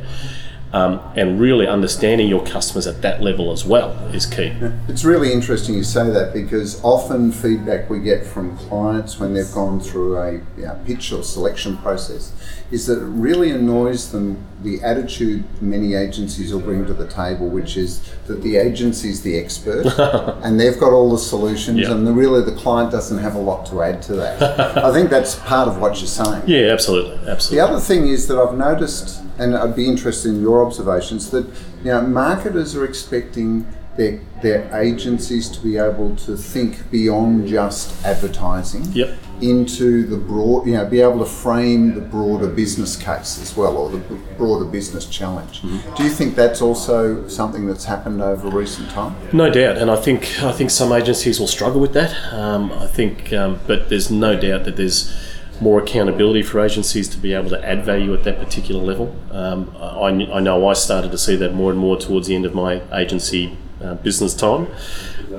Um, 0.78 1.02
and 1.16 1.40
really 1.40 1.66
understanding 1.66 2.28
your 2.28 2.46
customers 2.46 2.86
at 2.86 3.02
that 3.02 3.20
level 3.20 3.52
as 3.52 3.66
well 3.66 3.94
is 4.14 4.28
key. 4.28 4.54
It's 4.88 5.04
really 5.04 5.34
interesting 5.34 5.74
you 5.74 5.84
say 5.84 6.12
that 6.12 6.34
because 6.34 6.84
often 6.84 7.32
feedback 7.32 7.90
we 7.90 8.00
get 8.00 8.24
from 8.24 8.56
clients 8.58 9.20
when 9.20 9.34
they've 9.34 9.52
gone 9.54 9.80
through 9.80 10.18
a 10.18 10.34
you 10.34 10.42
know, 10.58 10.80
pitch 10.86 11.12
or 11.12 11.24
selection 11.24 11.78
process 11.78 12.32
is 12.70 12.86
that 12.88 12.98
it 13.02 13.06
really 13.06 13.52
annoys 13.52 14.12
them 14.12 14.44
the 14.62 14.82
attitude 14.84 15.44
many 15.62 15.94
agencies 15.94 16.52
will 16.54 16.60
bring 16.60 16.86
to 16.86 16.94
the 16.94 17.08
table, 17.08 17.48
which 17.48 17.78
is 17.78 18.02
that 18.26 18.42
the 18.42 18.58
agency 18.58 19.10
is 19.10 19.22
the 19.22 19.38
expert 19.38 19.86
and 20.44 20.60
they've 20.60 20.80
got 20.80 20.92
all 20.92 21.12
the 21.12 21.18
solutions, 21.18 21.80
Yeah. 21.80 21.92
and 21.92 22.06
the, 22.06 22.12
really 22.12 22.42
the 22.44 22.56
client 22.58 22.92
doesn't 22.92 23.20
have 23.20 23.36
a 23.36 23.40
lot 23.40 23.66
to 23.68 23.82
add 23.82 24.02
to 24.04 24.16
that. 24.16 24.78
I 24.84 24.92
think 24.92 25.10
that's 25.10 25.36
part 25.36 25.68
of 25.68 25.80
what 25.80 25.98
you're 26.00 26.08
saying. 26.08 26.44
Yeah, 26.48 26.74
absolutely, 26.74 27.16
absolutely. 27.30 27.58
The 27.58 27.64
other 27.74 27.80
thing 27.80 28.08
is 28.08 28.28
that 28.28 28.38
I've 28.38 28.58
noticed, 28.58 29.22
and 29.38 29.56
I'd 29.56 29.76
be 29.76 29.88
interested 29.88 30.30
in 30.30 30.42
your 30.42 30.66
observations, 30.66 31.30
that 31.32 31.46
you 31.84 31.92
know 31.92 32.02
marketers 32.02 32.76
are 32.76 32.84
expecting 32.84 33.66
their 33.98 34.20
their 34.42 34.70
agencies 34.80 35.50
to 35.50 35.60
be 35.62 35.78
able 35.78 36.16
to 36.16 36.38
think 36.38 36.90
beyond 36.92 37.48
just 37.48 38.06
advertising 38.06 38.84
Yep. 38.94 39.18
into 39.42 40.06
the 40.06 40.18
broad, 40.18 40.68
you 40.68 40.74
know, 40.74 40.86
be 40.86 41.02
able 41.02 41.20
to 41.20 41.26
frame 41.26 41.96
the 41.96 42.02
broader 42.02 42.48
business 42.48 42.96
case 42.96 43.42
as 43.42 43.58
well, 43.58 43.76
or 43.78 43.90
the 43.90 43.98
broader 44.38 44.66
business 44.66 45.08
challenge. 45.08 45.62
Do 45.96 46.04
you 46.04 46.10
think 46.10 46.36
that's 46.36 46.62
also 46.62 47.28
something 47.28 47.66
that's 47.66 47.86
happened 47.86 48.22
over 48.22 48.50
recent 48.50 48.90
time? 48.92 49.16
No 49.34 49.50
doubt, 49.50 49.78
and 49.78 49.90
I 49.90 49.96
think 49.96 50.44
I 50.44 50.52
think 50.52 50.70
some 50.70 50.92
agencies 50.94 51.40
will 51.40 51.48
struggle 51.48 51.82
with 51.82 51.94
that. 51.94 52.14
Um, 52.32 52.72
I 52.74 52.86
think, 52.86 53.34
um, 53.34 53.60
but 53.66 53.90
there's 53.90 54.12
no 54.12 54.40
doubt 54.40 54.66
that 54.66 54.76
there's 54.76 55.12
more 55.60 55.82
accountability 55.82 56.44
for 56.44 56.60
agencies 56.60 57.10
to 57.10 57.18
be 57.18 57.34
able 57.34 57.50
to 57.50 57.66
add 57.68 57.84
value 57.84 58.14
at 58.14 58.24
that 58.24 58.38
particular 58.38 58.80
level. 58.84 59.16
Um, 59.32 59.76
I, 59.80 60.10
I 60.38 60.40
know 60.40 60.68
I 60.68 60.74
started 60.74 61.10
to 61.12 61.18
see 61.18 61.36
that 61.38 61.56
more 61.56 61.72
and 61.72 61.80
more 61.80 61.98
towards 61.98 62.28
the 62.28 62.36
end 62.36 62.46
of 62.46 62.54
my 62.54 62.82
agency 62.96 63.58
uh, 63.82 63.96
business 63.96 64.34
time, 64.34 64.68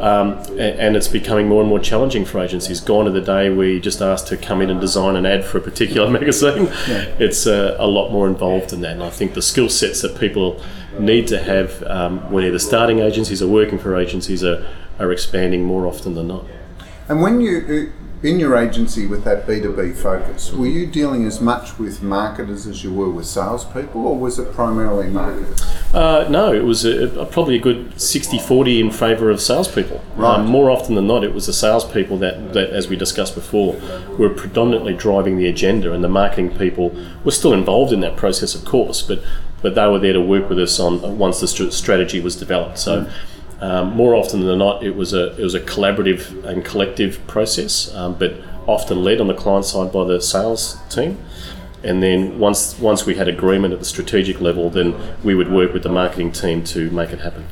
um, 0.00 0.32
and 0.58 0.96
it's 0.96 1.08
becoming 1.08 1.48
more 1.48 1.60
and 1.60 1.68
more 1.68 1.80
challenging 1.80 2.24
for 2.24 2.40
agencies. 2.40 2.80
Gone 2.80 3.06
are 3.06 3.10
the 3.10 3.20
day 3.20 3.50
where 3.50 3.66
you 3.66 3.80
just 3.80 4.00
asked 4.00 4.28
to 4.28 4.36
come 4.36 4.62
in 4.62 4.70
and 4.70 4.80
design 4.80 5.16
an 5.16 5.26
ad 5.26 5.44
for 5.44 5.58
a 5.58 5.60
particular 5.60 6.08
magazine. 6.18 6.68
It's 7.18 7.46
uh, 7.46 7.76
a 7.78 7.86
lot 7.86 8.10
more 8.10 8.28
involved 8.28 8.70
than 8.70 8.80
that, 8.82 8.92
and 8.92 9.02
I 9.02 9.10
think 9.10 9.34
the 9.34 9.42
skill 9.42 9.68
sets 9.68 10.02
that 10.02 10.18
people 10.18 10.60
need 10.98 11.26
to 11.28 11.42
have 11.42 11.82
um, 11.84 12.30
when 12.30 12.44
either 12.44 12.58
starting 12.58 13.00
agencies 13.00 13.42
or 13.42 13.48
working 13.48 13.78
for 13.78 13.96
agencies 13.96 14.42
are, 14.42 14.66
are 14.98 15.12
expanding 15.12 15.64
more 15.64 15.86
often 15.86 16.14
than 16.14 16.28
not. 16.28 16.44
And 17.08 17.22
when 17.22 17.40
you, 17.40 17.92
in 18.22 18.40
your 18.40 18.56
agency 18.56 19.06
with 19.06 19.22
that 19.24 19.46
B2B 19.46 19.94
focus, 19.94 20.52
were 20.52 20.66
you 20.66 20.86
dealing 20.86 21.24
as 21.24 21.40
much 21.40 21.78
with 21.78 22.02
marketers 22.02 22.66
as 22.66 22.82
you 22.82 22.92
were 22.92 23.08
with 23.08 23.26
salespeople, 23.26 24.04
or 24.06 24.18
was 24.18 24.38
it 24.40 24.52
primarily 24.52 25.08
marketers? 25.08 25.62
Uh, 25.94 26.26
no, 26.28 26.52
it 26.52 26.64
was 26.64 26.84
a, 26.84 27.20
a- 27.20 27.26
probably 27.26 27.54
a 27.56 27.60
good 27.60 28.00
60 28.00 28.38
40 28.40 28.80
in 28.80 28.90
favour 28.90 29.30
of 29.30 29.40
salespeople. 29.40 30.02
Right. 30.16 30.40
Um, 30.40 30.46
more 30.46 30.70
often 30.70 30.96
than 30.96 31.06
not, 31.06 31.22
it 31.22 31.32
was 31.32 31.46
the 31.46 31.52
salespeople 31.52 32.18
that, 32.18 32.52
that, 32.54 32.70
as 32.70 32.88
we 32.88 32.96
discussed 32.96 33.34
before, 33.36 33.74
were 34.18 34.30
predominantly 34.30 34.94
driving 34.94 35.36
the 35.36 35.46
agenda, 35.46 35.92
and 35.92 36.02
the 36.02 36.08
marketing 36.08 36.56
people 36.58 36.94
were 37.24 37.30
still 37.30 37.52
involved 37.52 37.92
in 37.92 38.00
that 38.00 38.16
process, 38.16 38.54
of 38.54 38.64
course, 38.64 39.00
but, 39.00 39.22
but 39.62 39.76
they 39.76 39.86
were 39.86 39.98
there 40.00 40.12
to 40.12 40.20
work 40.20 40.48
with 40.48 40.58
us 40.58 40.80
on 40.80 41.18
once 41.18 41.38
the 41.40 41.46
str- 41.46 41.70
strategy 41.70 42.20
was 42.20 42.34
developed. 42.34 42.78
So, 42.78 43.08
um, 43.60 43.94
more 43.94 44.14
often 44.14 44.40
than 44.40 44.58
not, 44.58 44.82
it 44.84 44.94
was 44.94 45.12
a 45.12 45.36
it 45.36 45.42
was 45.42 45.54
a 45.54 45.60
collaborative 45.60 46.44
and 46.44 46.64
collective 46.64 47.24
process, 47.26 47.92
um, 47.94 48.14
but 48.14 48.34
often 48.66 49.02
led 49.02 49.20
on 49.20 49.26
the 49.26 49.34
client 49.34 49.64
side 49.64 49.90
by 49.90 50.04
the 50.04 50.20
sales 50.20 50.78
team. 50.88 51.18
And 51.82 52.02
then 52.02 52.38
once 52.38 52.78
once 52.78 53.06
we 53.06 53.14
had 53.14 53.28
agreement 53.28 53.72
at 53.72 53.80
the 53.80 53.84
strategic 53.84 54.40
level, 54.40 54.70
then 54.70 54.94
we 55.24 55.34
would 55.34 55.50
work 55.50 55.72
with 55.72 55.82
the 55.82 55.88
marketing 55.88 56.32
team 56.32 56.62
to 56.64 56.90
make 56.90 57.10
it 57.10 57.20
happen. 57.20 57.46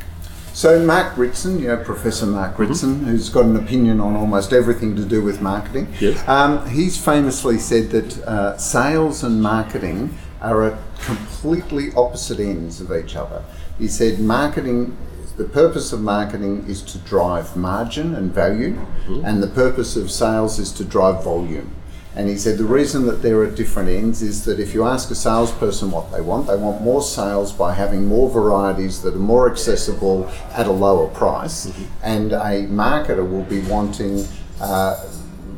So 0.52 0.82
Mark 0.84 1.18
Ritson, 1.18 1.58
you 1.58 1.68
know 1.68 1.76
Professor 1.76 2.24
Mark 2.26 2.58
Ritson, 2.58 3.04
who's 3.04 3.28
got 3.28 3.44
an 3.44 3.56
opinion 3.56 4.00
on 4.00 4.16
almost 4.16 4.52
everything 4.52 4.96
to 4.96 5.04
do 5.04 5.22
with 5.22 5.40
marketing. 5.40 5.92
Yes. 6.00 6.26
Um, 6.26 6.68
he's 6.70 7.02
famously 7.02 7.58
said 7.58 7.90
that 7.90 8.18
uh, 8.24 8.56
sales 8.56 9.22
and 9.22 9.42
marketing 9.42 10.16
are 10.40 10.62
at 10.64 10.78
completely 11.00 11.92
opposite 11.94 12.40
ends 12.40 12.80
of 12.80 12.92
each 12.92 13.16
other. 13.16 13.42
He 13.78 13.88
said 13.88 14.20
marketing. 14.20 14.96
The 15.36 15.44
purpose 15.44 15.92
of 15.92 16.00
marketing 16.00 16.64
is 16.66 16.80
to 16.82 16.98
drive 16.98 17.56
margin 17.56 18.14
and 18.14 18.32
value, 18.32 18.78
and 19.24 19.42
the 19.42 19.48
purpose 19.48 19.94
of 19.96 20.10
sales 20.10 20.58
is 20.58 20.72
to 20.72 20.84
drive 20.84 21.22
volume. 21.22 21.72
And 22.14 22.30
he 22.30 22.38
said 22.38 22.56
the 22.56 22.64
reason 22.64 23.04
that 23.06 23.20
they're 23.20 23.44
at 23.44 23.54
different 23.54 23.90
ends 23.90 24.22
is 24.22 24.46
that 24.46 24.58
if 24.58 24.72
you 24.72 24.84
ask 24.84 25.10
a 25.10 25.14
salesperson 25.14 25.90
what 25.90 26.10
they 26.10 26.22
want, 26.22 26.46
they 26.46 26.56
want 26.56 26.80
more 26.80 27.02
sales 27.02 27.52
by 27.52 27.74
having 27.74 28.06
more 28.06 28.30
varieties 28.30 29.02
that 29.02 29.14
are 29.14 29.18
more 29.18 29.50
accessible 29.50 30.26
at 30.52 30.66
a 30.66 30.72
lower 30.72 31.08
price. 31.08 31.70
And 32.02 32.32
a 32.32 32.66
marketer 32.68 33.28
will 33.30 33.44
be 33.44 33.60
wanting 33.60 34.24
uh, 34.58 35.04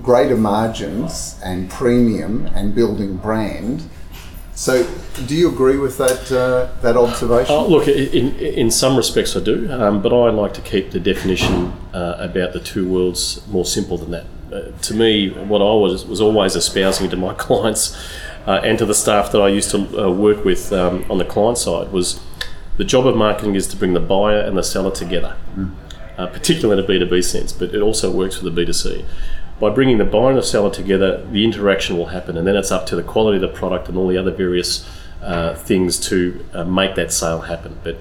greater 0.03 0.37
margins 0.37 1.39
and 1.45 1.71
premium 1.71 2.47
and 2.47 2.75
building 2.75 3.17
brand. 3.19 3.89
So, 4.57 4.83
do 5.27 5.35
you 5.35 5.49
agree 5.49 5.77
with 5.77 5.99
that 5.99 6.31
uh, 6.33 6.69
that 6.83 6.97
observation? 6.97 7.55
Oh, 7.55 7.67
look, 7.67 7.89
in, 7.89 8.35
in 8.37 8.71
some 8.71 8.97
respects 8.97 9.37
I 9.37 9.41
do, 9.41 9.71
um, 9.73 10.03
but 10.03 10.13
I 10.13 10.31
like 10.31 10.55
to 10.55 10.61
keep 10.61 10.91
the 10.91 11.01
definition 11.01 11.73
uh, 11.93 12.17
about 12.19 12.53
the 12.53 12.61
two 12.61 12.89
worlds 12.89 13.47
more 13.49 13.65
simple 13.65 13.99
than 13.99 14.11
that. 14.11 14.27
Uh, 14.53 14.71
to 14.81 14.95
me, 14.95 15.31
what 15.31 15.61
I 15.61 15.75
was 15.75 16.07
was 16.07 16.21
always 16.21 16.57
espousing 16.57 17.11
to 17.11 17.17
my 17.17 17.35
clients 17.47 17.97
uh, 18.47 18.61
and 18.65 18.79
to 18.79 18.87
the 18.87 18.95
staff 18.95 19.33
that 19.33 19.41
I 19.41 19.49
used 19.49 19.71
to 19.73 20.07
uh, 20.07 20.11
work 20.11 20.45
with 20.45 20.73
um, 20.73 21.05
on 21.11 21.19
the 21.19 21.25
client 21.25 21.59
side 21.59 21.93
was 21.93 22.21
the 22.77 22.85
job 22.85 23.07
of 23.07 23.17
marketing 23.17 23.57
is 23.57 23.67
to 23.69 23.77
bring 23.77 23.93
the 23.93 24.01
buyer 24.01 24.41
and 24.41 24.57
the 24.57 24.63
seller 24.63 24.93
together, 24.93 25.37
uh, 26.17 26.29
particularly 26.29 26.81
in 26.81 27.03
a 27.03 27.07
B2B 27.07 27.25
sense, 27.25 27.53
but 27.53 27.75
it 27.75 27.83
also 27.83 28.11
works 28.11 28.37
for 28.39 28.49
the 28.49 28.51
B2C. 28.51 29.05
By 29.61 29.71
bringing 29.71 29.99
the 29.99 30.05
buyer 30.05 30.29
and 30.29 30.39
the 30.39 30.43
seller 30.45 30.71
together, 30.71 31.25
the 31.27 31.45
interaction 31.45 31.99
will 31.99 32.07
happen, 32.07 32.39
and 32.39 32.47
then 32.47 32.55
it's 32.55 32.71
up 32.71 32.87
to 32.87 32.97
the 32.97 33.03
quality 33.03 33.37
of 33.37 33.43
the 33.43 33.49
product 33.59 33.89
and 33.89 33.99
all 33.99 34.07
the 34.07 34.17
other 34.17 34.31
various 34.31 34.89
uh, 35.23 35.55
things 35.55 35.99
to 36.09 36.45
uh, 36.53 36.65
make 36.65 36.95
that 36.95 37.13
sale 37.13 37.41
happen. 37.41 37.79
But, 37.83 37.99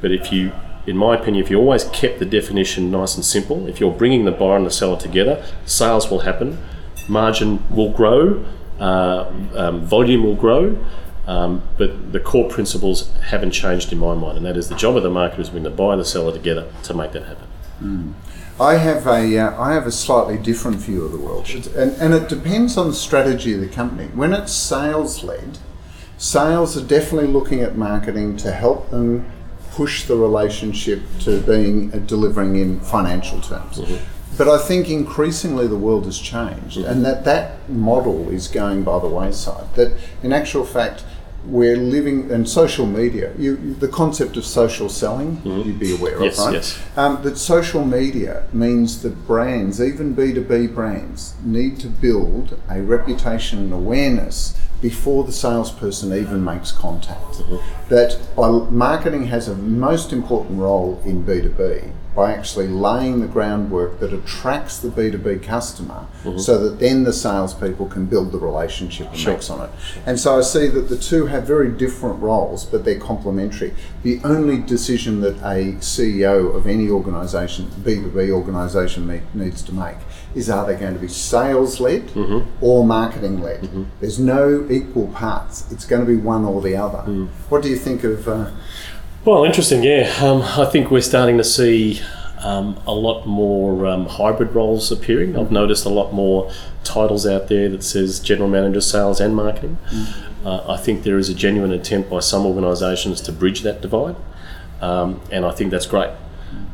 but 0.00 0.12
if 0.12 0.32
you, 0.32 0.52
in 0.86 0.96
my 0.96 1.16
opinion, 1.16 1.44
if 1.44 1.50
you 1.50 1.58
always 1.58 1.84
kept 1.84 2.18
the 2.18 2.26
definition 2.26 2.90
nice 2.90 3.14
and 3.14 3.24
simple, 3.24 3.66
if 3.66 3.80
you're 3.80 3.92
bringing 3.92 4.24
the 4.24 4.32
buyer 4.32 4.56
and 4.56 4.66
the 4.66 4.70
seller 4.70 4.98
together, 4.98 5.44
sales 5.66 6.10
will 6.10 6.20
happen, 6.20 6.58
margin 7.08 7.62
will 7.70 7.90
grow, 7.90 8.44
uh, 8.80 9.30
um, 9.54 9.82
volume 9.82 10.24
will 10.24 10.36
grow. 10.36 10.78
Um, 11.26 11.62
but 11.76 12.12
the 12.12 12.20
core 12.20 12.48
principles 12.48 13.14
haven't 13.16 13.50
changed 13.50 13.92
in 13.92 13.98
my 13.98 14.14
mind, 14.14 14.38
and 14.38 14.46
that 14.46 14.56
is 14.56 14.70
the 14.70 14.74
job 14.76 14.96
of 14.96 15.02
the 15.02 15.10
marketer 15.10 15.40
is 15.40 15.48
to 15.48 15.52
bring 15.52 15.62
the 15.62 15.68
buyer 15.68 15.92
and 15.92 16.00
the 16.00 16.04
seller 16.06 16.32
together 16.32 16.72
to 16.84 16.94
make 16.94 17.12
that 17.12 17.24
happen. 17.24 17.46
I 18.60 18.74
have 18.74 19.06
a 19.06 19.38
uh, 19.38 19.60
I 19.60 19.72
have 19.74 19.86
a 19.86 19.92
slightly 19.92 20.36
different 20.38 20.78
view 20.78 21.04
of 21.04 21.12
the 21.12 21.18
world, 21.18 21.48
and 21.76 21.92
and 22.00 22.14
it 22.14 22.28
depends 22.28 22.76
on 22.76 22.88
the 22.88 22.94
strategy 22.94 23.54
of 23.54 23.60
the 23.60 23.68
company. 23.68 24.08
When 24.14 24.32
it's 24.32 24.52
sales 24.52 25.22
led, 25.22 25.58
sales 26.18 26.76
are 26.76 26.86
definitely 26.86 27.28
looking 27.28 27.60
at 27.60 27.76
marketing 27.76 28.36
to 28.38 28.52
help 28.52 28.90
them 28.90 29.30
push 29.70 30.04
the 30.04 30.16
relationship 30.16 31.00
to 31.20 31.40
being 31.42 31.92
uh, 31.94 31.98
delivering 31.98 32.56
in 32.56 32.80
financial 32.80 33.40
terms. 33.40 33.80
But 34.36 34.48
I 34.48 34.58
think 34.58 34.90
increasingly 34.90 35.66
the 35.66 35.76
world 35.76 36.04
has 36.04 36.18
changed, 36.18 36.76
and 36.78 37.04
that 37.04 37.24
that 37.24 37.68
model 37.68 38.28
is 38.30 38.48
going 38.48 38.82
by 38.82 38.98
the 38.98 39.08
wayside. 39.08 39.74
That 39.74 39.96
in 40.22 40.32
actual 40.32 40.64
fact. 40.64 41.04
We're 41.44 41.76
living 41.76 42.30
in 42.30 42.44
social 42.46 42.84
media. 42.84 43.32
You, 43.38 43.74
the 43.74 43.88
concept 43.88 44.36
of 44.36 44.44
social 44.44 44.88
selling, 44.88 45.40
you'd 45.44 45.78
be 45.78 45.94
aware 45.94 46.22
Yes, 46.22 46.38
of, 46.38 46.44
right? 46.46 46.54
yes. 46.54 46.78
Um, 46.96 47.22
that 47.22 47.38
social 47.38 47.84
media 47.84 48.44
means 48.52 49.02
that 49.02 49.26
brands, 49.26 49.80
even 49.80 50.14
B2B 50.14 50.74
brands, 50.74 51.34
need 51.44 51.78
to 51.80 51.86
build 51.86 52.60
a 52.68 52.82
reputation 52.82 53.60
and 53.60 53.72
awareness 53.72 54.58
before 54.82 55.24
the 55.24 55.32
salesperson 55.32 56.12
even 56.12 56.44
makes 56.44 56.70
contact. 56.70 57.40
That 57.88 58.18
by, 58.36 58.48
marketing 58.70 59.26
has 59.26 59.48
a 59.48 59.54
most 59.56 60.12
important 60.12 60.60
role 60.60 61.00
in 61.04 61.24
B2B 61.24 61.90
by 62.14 62.32
actually 62.32 62.66
laying 62.66 63.20
the 63.20 63.26
groundwork 63.26 64.00
that 64.00 64.12
attracts 64.12 64.78
the 64.78 64.88
B2B 64.88 65.42
customer 65.42 66.06
mm-hmm. 66.24 66.38
so 66.38 66.58
that 66.68 66.80
then 66.80 67.04
the 67.04 67.12
salespeople 67.12 67.86
can 67.86 68.06
build 68.06 68.32
the 68.32 68.38
relationship 68.38 69.12
and 69.12 69.24
mix 69.24 69.50
on 69.50 69.68
it. 69.68 69.70
And 70.04 70.18
so 70.18 70.38
I 70.38 70.42
see 70.42 70.66
that 70.66 70.88
the 70.88 70.96
two 70.96 71.26
have 71.26 71.44
very 71.44 71.70
different 71.70 72.20
roles, 72.20 72.64
but 72.64 72.84
they're 72.84 72.98
complementary. 72.98 73.72
The 74.02 74.20
only 74.24 74.58
decision 74.58 75.20
that 75.20 75.36
a 75.38 75.74
CEO 75.78 76.54
of 76.54 76.66
any 76.66 76.88
organisation, 76.88 77.66
B2B 77.66 78.30
organisation, 78.30 79.22
needs 79.34 79.62
to 79.62 79.72
make 79.72 79.96
is 80.34 80.50
are 80.50 80.66
they 80.66 80.76
going 80.76 80.94
to 80.94 81.00
be 81.00 81.08
sales 81.08 81.80
led 81.80 82.08
mm-hmm. 82.08 82.64
or 82.64 82.84
marketing 82.84 83.40
led? 83.40 83.62
Mm-hmm. 83.62 83.84
There's 84.00 84.18
no 84.18 84.66
equal 84.70 85.08
parts. 85.08 85.70
It's 85.70 85.84
going 85.84 86.04
to 86.04 86.06
be 86.06 86.16
one 86.16 86.44
or 86.44 86.60
the 86.60 86.76
other. 86.76 87.08
Mm. 87.08 87.28
What 87.48 87.62
do 87.62 87.68
you 87.68 87.76
think 87.76 88.04
of? 88.04 88.28
Uh, 88.28 88.50
Well, 89.28 89.44
interesting. 89.44 89.82
Yeah, 89.82 90.10
um, 90.22 90.40
I 90.40 90.64
think 90.64 90.90
we're 90.90 91.02
starting 91.02 91.36
to 91.36 91.44
see 91.44 92.00
um, 92.42 92.80
a 92.86 92.94
lot 92.94 93.26
more 93.26 93.84
um, 93.84 94.06
hybrid 94.06 94.54
roles 94.54 94.90
appearing. 94.90 95.36
I've 95.38 95.52
noticed 95.52 95.84
a 95.84 95.90
lot 95.90 96.14
more 96.14 96.50
titles 96.82 97.26
out 97.26 97.48
there 97.48 97.68
that 97.68 97.84
says 97.84 98.20
general 98.20 98.48
manager, 98.48 98.80
sales, 98.80 99.20
and 99.20 99.36
marketing. 99.36 99.76
Uh, 100.46 100.72
I 100.72 100.78
think 100.78 101.02
there 101.02 101.18
is 101.18 101.28
a 101.28 101.34
genuine 101.34 101.72
attempt 101.72 102.08
by 102.08 102.20
some 102.20 102.46
organisations 102.46 103.20
to 103.20 103.30
bridge 103.30 103.60
that 103.64 103.82
divide, 103.82 104.16
um, 104.80 105.20
and 105.30 105.44
I 105.44 105.50
think 105.50 105.72
that's 105.72 105.84
great. 105.84 106.08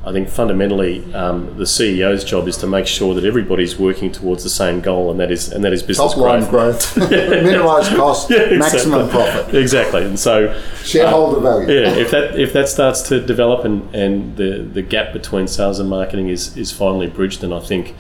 I 0.07 0.13
think 0.13 0.29
fundamentally 0.29 1.03
um, 1.15 1.57
the 1.57 1.65
CEO's 1.65 2.25
job 2.25 2.47
is 2.47 2.57
to 2.59 2.67
make 2.67 2.87
sure 2.87 3.15
that 3.15 3.25
everybody's 3.25 3.79
working 3.79 4.13
towards 4.13 4.43
the 4.43 4.51
same 4.51 4.81
goal, 4.81 5.11
and 5.11 5.19
that 5.19 5.31
is 5.31 5.51
and 5.51 5.65
that 5.65 5.73
is 5.73 5.83
business 5.83 6.13
top 6.13 6.21
line 6.21 6.49
growth. 6.51 6.95
growth, 6.95 7.11
minimise 7.11 7.89
cost, 7.89 8.31
maximum 8.31 9.09
profit, 9.09 9.55
Exactly, 9.55 10.05
and 10.05 10.19
so 10.19 10.59
shareholder 10.83 11.41
value. 11.41 11.69
yeah, 11.81 11.89
if 11.95 12.11
that 12.11 12.39
if 12.39 12.53
that 12.53 12.69
starts 12.69 13.03
to 13.09 13.25
develop 13.25 13.65
and, 13.65 13.95
and 13.95 14.37
the, 14.37 14.59
the 14.59 14.83
gap 14.83 15.13
between 15.13 15.49
sales 15.49 15.79
and 15.79 15.89
marketing 15.89 16.29
is, 16.29 16.55
is 16.57 16.71
finally 16.71 17.07
bridged, 17.07 17.41
then 17.41 17.53
I 17.53 17.61
think 17.61 17.95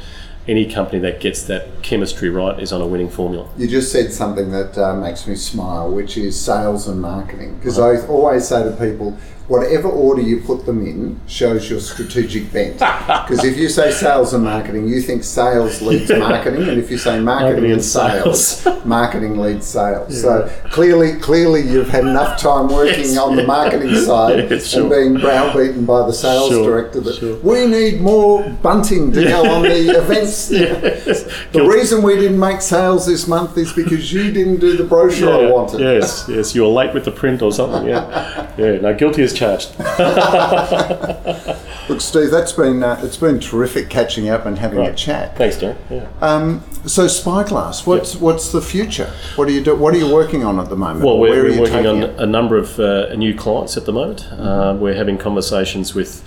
any 0.46 0.70
company 0.70 0.98
that 0.98 1.20
gets 1.20 1.44
that 1.44 1.82
chemistry 1.82 2.28
right 2.28 2.60
is 2.60 2.70
on 2.70 2.82
a 2.82 2.86
winning 2.86 3.08
formula. 3.08 3.48
You 3.56 3.66
just 3.66 3.90
said 3.90 4.12
something 4.12 4.50
that 4.50 4.76
uh, 4.76 4.94
makes 4.94 5.26
me 5.26 5.36
smile, 5.36 5.90
which 5.90 6.18
is 6.18 6.38
sales 6.38 6.86
and 6.86 7.00
marketing. 7.00 7.56
Because 7.56 7.78
I 7.78 8.06
always 8.08 8.46
say 8.46 8.62
to 8.62 8.70
people, 8.72 9.16
whatever 9.48 9.88
order 9.88 10.22
you 10.22 10.40
put 10.40 10.64
them 10.64 10.84
in 10.86 11.20
shows 11.26 11.68
your 11.70 11.80
strategic 11.80 12.52
bent. 12.52 12.80
Because 13.24 13.44
if 13.44 13.56
you 13.58 13.68
say 13.68 13.90
sales 13.90 14.32
and 14.34 14.44
marketing, 14.44 14.88
you 14.88 15.00
think 15.00 15.24
sales 15.24 15.80
leads 15.82 16.10
marketing, 16.10 16.68
and 16.68 16.78
if 16.78 16.90
you 16.90 16.98
say 16.98 17.20
marketing, 17.20 17.24
Marketing 17.24 17.64
and 17.64 17.72
and 17.74 17.84
sales, 17.84 18.66
marketing 18.84 19.38
leads 19.38 19.66
sales. 19.66 20.20
So 20.20 20.50
clearly, 20.70 21.14
clearly, 21.20 21.62
you've 21.62 21.88
had 21.88 22.04
enough 22.04 22.38
time 22.40 22.68
working 22.80 23.00
Yes. 23.00 23.18
on 23.18 23.36
the 23.36 23.44
marketing 23.46 23.94
side 23.96 24.50
Yes, 24.50 24.68
sure. 24.68 24.82
and 24.82 24.90
being 24.90 25.14
browbeaten 25.20 25.84
by 25.84 26.06
the 26.06 26.12
sales 26.12 26.50
Sure, 26.50 26.64
director 26.64 27.00
that 27.00 27.16
sure. 27.16 27.36
we 27.42 27.66
need 27.66 28.00
more 28.00 28.48
bunting 28.62 29.12
to 29.12 29.24
go 29.24 29.44
on 29.54 29.62
the 29.62 29.90
events. 30.02 30.48
The 30.48 31.64
reason 31.68 32.02
we 32.02 32.16
didn't 32.16 32.38
make 32.40 32.60
sales 32.62 33.06
this 33.06 33.26
month 33.28 33.56
is 33.58 33.72
because 33.72 34.12
you 34.12 34.30
didn't 34.32 34.60
do 34.60 34.76
the 34.76 34.84
brochure 34.84 35.32
I 35.46 35.50
wanted. 35.50 35.80
Yes, 35.80 36.26
yes, 36.28 36.54
you 36.54 36.62
were 36.62 36.68
late 36.68 36.94
with 36.94 37.04
the 37.04 37.10
print 37.10 37.42
or 37.42 37.52
something. 37.52 37.86
Yeah, 37.86 38.50
yeah. 38.58 38.80
No, 38.80 38.94
guilty 38.94 39.22
as 39.22 39.32
charged. 39.34 39.78
Look, 41.88 42.00
Steve, 42.00 42.30
that's 42.30 42.52
been 42.52 42.82
uh, 42.82 42.98
it's 43.02 43.18
been 43.18 43.40
terrific 43.40 43.90
catching 43.90 44.28
up 44.28 44.46
and 44.46 44.58
having 44.58 44.80
a 44.80 44.94
chat. 44.94 45.36
Thanks, 45.36 45.56
Darren. 45.56 45.76
Yeah. 45.90 46.08
Um, 46.22 46.62
so 46.86 47.06
Spyglaz, 47.06 47.86
what's 47.86 48.16
what's 48.16 48.52
the 48.52 48.62
future? 48.62 49.12
What 49.36 49.48
are 49.48 49.50
you 49.50 49.62
do, 49.62 49.74
What 49.74 49.94
are 49.94 49.98
you 49.98 50.12
working 50.12 50.44
on 50.44 50.58
at 50.58 50.70
the 50.70 50.76
moment? 50.76 51.04
Well, 51.04 51.18
we're, 51.18 51.44
we're 51.44 51.60
working 51.60 51.86
on 51.86 52.02
it? 52.04 52.18
a 52.20 52.26
number 52.26 52.56
of 52.56 52.78
uh, 52.80 53.14
new 53.14 53.34
clients 53.34 53.76
at 53.76 53.84
the 53.84 53.92
moment. 53.92 54.26
Uh, 54.32 54.76
we're 54.78 54.94
having 54.94 55.18
conversations 55.18 55.94
with 55.94 56.24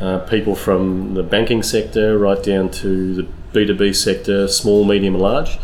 uh, 0.00 0.20
people 0.20 0.54
from 0.54 1.14
the 1.14 1.22
banking 1.22 1.62
sector 1.62 2.18
right 2.18 2.42
down 2.42 2.70
to 2.70 3.14
the 3.14 3.26
B2B 3.52 3.94
sector, 3.94 4.48
small, 4.48 4.84
medium, 4.84 5.14
and 5.14 5.22
large. 5.22 5.58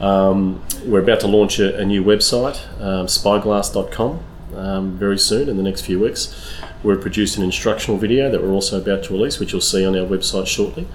Um, 0.00 0.62
we're 0.84 1.00
about 1.02 1.20
to 1.20 1.26
launch 1.26 1.58
a, 1.58 1.76
a 1.78 1.84
new 1.84 2.04
website, 2.04 2.60
um, 2.80 3.06
spyglaz.com, 3.06 4.20
um, 4.56 4.96
very 4.96 5.18
soon 5.18 5.48
in 5.48 5.56
the 5.56 5.62
next 5.62 5.82
few 5.82 6.00
weeks. 6.00 6.34
We're 6.82 6.96
producing 6.96 7.42
an 7.42 7.48
instructional 7.48 7.98
video 7.98 8.30
that 8.30 8.42
we're 8.42 8.52
also 8.52 8.80
about 8.80 9.04
to 9.04 9.12
release, 9.12 9.38
which 9.38 9.52
you'll 9.52 9.60
see 9.60 9.84
on 9.84 9.96
our 9.96 10.06
website 10.06 10.46
shortly. 10.46 10.86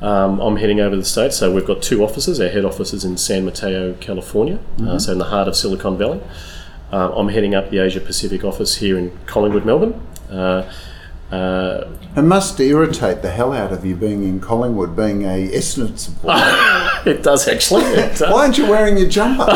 Um, 0.00 0.40
I'm 0.40 0.56
heading 0.56 0.80
over 0.80 0.90
to 0.90 0.98
the 0.98 1.04
States, 1.04 1.36
so 1.36 1.52
we've 1.52 1.66
got 1.66 1.82
two 1.82 2.04
offices. 2.04 2.40
Our 2.40 2.48
head 2.48 2.64
office 2.64 2.92
is 2.92 3.04
in 3.04 3.16
San 3.16 3.44
Mateo, 3.44 3.94
California, 3.94 4.58
uh, 4.82 4.98
so 4.98 5.12
in 5.12 5.18
the 5.18 5.24
heart 5.24 5.48
of 5.48 5.56
Silicon 5.56 5.96
Valley. 5.96 6.20
Uh, 6.92 7.12
I'm 7.16 7.28
heading 7.28 7.54
up 7.54 7.70
the 7.70 7.78
Asia 7.78 8.00
Pacific 8.00 8.44
office 8.44 8.76
here 8.76 8.98
in 8.98 9.16
Collingwood, 9.26 9.64
Melbourne. 9.64 10.00
Uh, 10.30 10.70
uh, 11.30 11.84
It 12.16 12.22
must 12.22 12.58
irritate 12.60 13.22
the 13.22 13.30
hell 13.30 13.52
out 13.52 13.72
of 13.72 13.84
you 13.84 13.96
being 13.96 14.22
in 14.22 14.40
Collingwood, 14.40 14.94
being 14.96 15.24
a 15.24 15.48
Essendon 15.48 15.98
supporter. 15.98 16.40
it 17.10 17.22
does 17.22 17.48
actually. 17.48 17.84
It 17.86 18.18
does. 18.18 18.20
Why 18.22 18.42
aren't 18.44 18.58
you 18.58 18.66
wearing 18.68 18.96
your 18.96 19.08
jumper? 19.08 19.44
For 19.46 19.50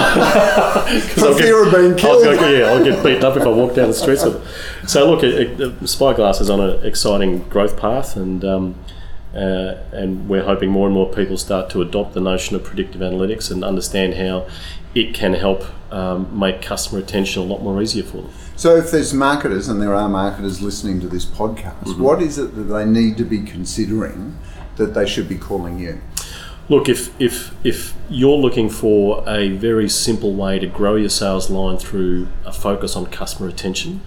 I'll 1.27 1.35
fear 1.35 1.65
of 1.65 1.73
being 1.73 1.93
I'll, 1.93 1.99
killed. 1.99 2.25
yeah, 2.25 2.67
I'll 2.67 2.85
get 2.85 3.03
beaten 3.05 3.25
up 3.25 3.37
if 3.37 3.45
I 3.45 3.49
walk 3.49 3.75
down 3.75 3.89
the 3.89 3.95
streets 3.95 4.25
with 4.25 4.37
it. 4.37 4.89
So 4.89 5.11
look, 5.11 5.23
it, 5.23 5.61
it, 5.61 5.81
Spyglaz 5.81 6.41
is 6.41 6.51
on 6.51 6.61
an 6.61 6.85
exciting 6.85 7.41
growth 7.49 7.77
path, 7.79 8.17
and 8.17 8.45
um, 8.45 8.75
uh, 9.35 9.77
and 9.93 10.29
we're 10.29 10.43
hoping 10.45 10.71
more 10.71 10.87
and 10.87 10.95
more 10.95 11.09
people 11.13 11.37
start 11.37 11.71
to 11.71 11.83
adopt 11.83 12.15
the 12.15 12.21
notion 12.21 12.57
of 12.57 12.65
predictive 12.65 13.01
analytics 13.01 13.51
and 13.51 13.63
understand 13.65 14.15
how 14.15 14.49
it 14.95 15.15
can 15.15 15.35
help 15.35 15.65
um, 15.93 16.37
make 16.37 16.61
customer 16.63 17.01
retention 17.01 17.43
a 17.43 17.45
lot 17.45 17.63
more 17.63 17.81
easier 17.81 18.03
for 18.03 18.19
them. 18.23 18.31
So, 18.61 18.77
if 18.77 18.91
there's 18.91 19.15
marketers, 19.15 19.69
and 19.69 19.81
there 19.81 19.95
are 19.95 20.07
marketers 20.07 20.61
listening 20.61 21.01
to 21.01 21.09
this 21.09 21.25
podcast, 21.25 21.83
Mm-hmm. 21.85 22.03
what 22.03 22.21
is 22.21 22.37
it 22.37 22.55
that 22.57 22.65
they 22.65 22.85
need 22.85 23.17
to 23.17 23.25
be 23.25 23.41
considering 23.41 24.37
that 24.77 24.93
they 24.93 25.07
should 25.07 25.31
be 25.31 25.39
calling 25.39 25.79
you? 25.79 26.03
Look, 26.69 26.87
if 26.87 27.19
if 27.19 27.55
if 27.65 27.95
you're 28.11 28.37
looking 28.37 28.69
for 28.69 29.25
a 29.27 29.49
very 29.49 29.89
simple 29.89 30.35
way 30.35 30.59
to 30.59 30.67
grow 30.67 30.97
your 30.97 31.09
sales 31.09 31.49
line 31.49 31.79
through 31.79 32.29
a 32.45 32.53
focus 32.53 32.97
on 32.97 33.07
customer 33.07 33.49
retention, 33.49 34.03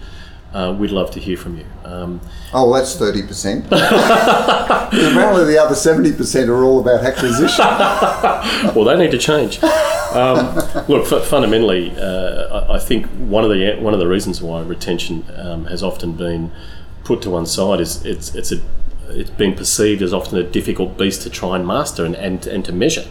uh, 0.54 0.74
we'd 0.78 0.90
love 0.92 1.10
to 1.10 1.20
hear 1.20 1.36
from 1.36 1.58
you. 1.58 1.66
Um, 1.84 2.20
Oh, 2.52 2.72
that's 2.72 2.94
30%. 2.96 3.66
Apparently, 3.66 5.44
the 5.52 5.58
other 5.60 5.74
70% 5.74 6.48
are 6.48 6.64
all 6.64 6.80
about 6.80 7.04
acquisition. 7.04 7.64
well, 8.74 8.84
they 8.84 8.96
need 8.96 9.10
to 9.10 9.18
change. 9.18 9.62
Um, 9.62 10.54
look, 10.88 11.06
fu- 11.06 11.18
fundamentally, 11.20 11.90
uh, 11.98 12.66
I, 12.68 12.76
I 12.76 12.78
think 12.78 13.06
one 13.06 13.42
of 13.42 13.50
the 13.50 13.74
one 13.80 13.92
of 13.94 13.98
the 14.00 14.06
reasons 14.06 14.40
why 14.40 14.62
retention 14.62 15.24
um, 15.36 15.64
has 15.66 15.82
often 15.82 16.12
been 16.12 16.52
put 17.02 17.20
to 17.22 17.30
one 17.30 17.46
side 17.46 17.80
is 17.80 18.04
it's 18.06 18.32
it's 18.36 18.52
a 18.52 18.60
it's 19.08 19.30
been 19.30 19.54
perceived 19.54 20.00
as 20.02 20.12
often 20.14 20.38
a 20.38 20.44
difficult 20.44 20.96
beast 20.96 21.22
to 21.22 21.30
try 21.30 21.56
and 21.56 21.66
master 21.66 22.04
and 22.04 22.14
and, 22.14 22.46
and 22.46 22.64
to 22.66 22.72
measure. 22.72 23.06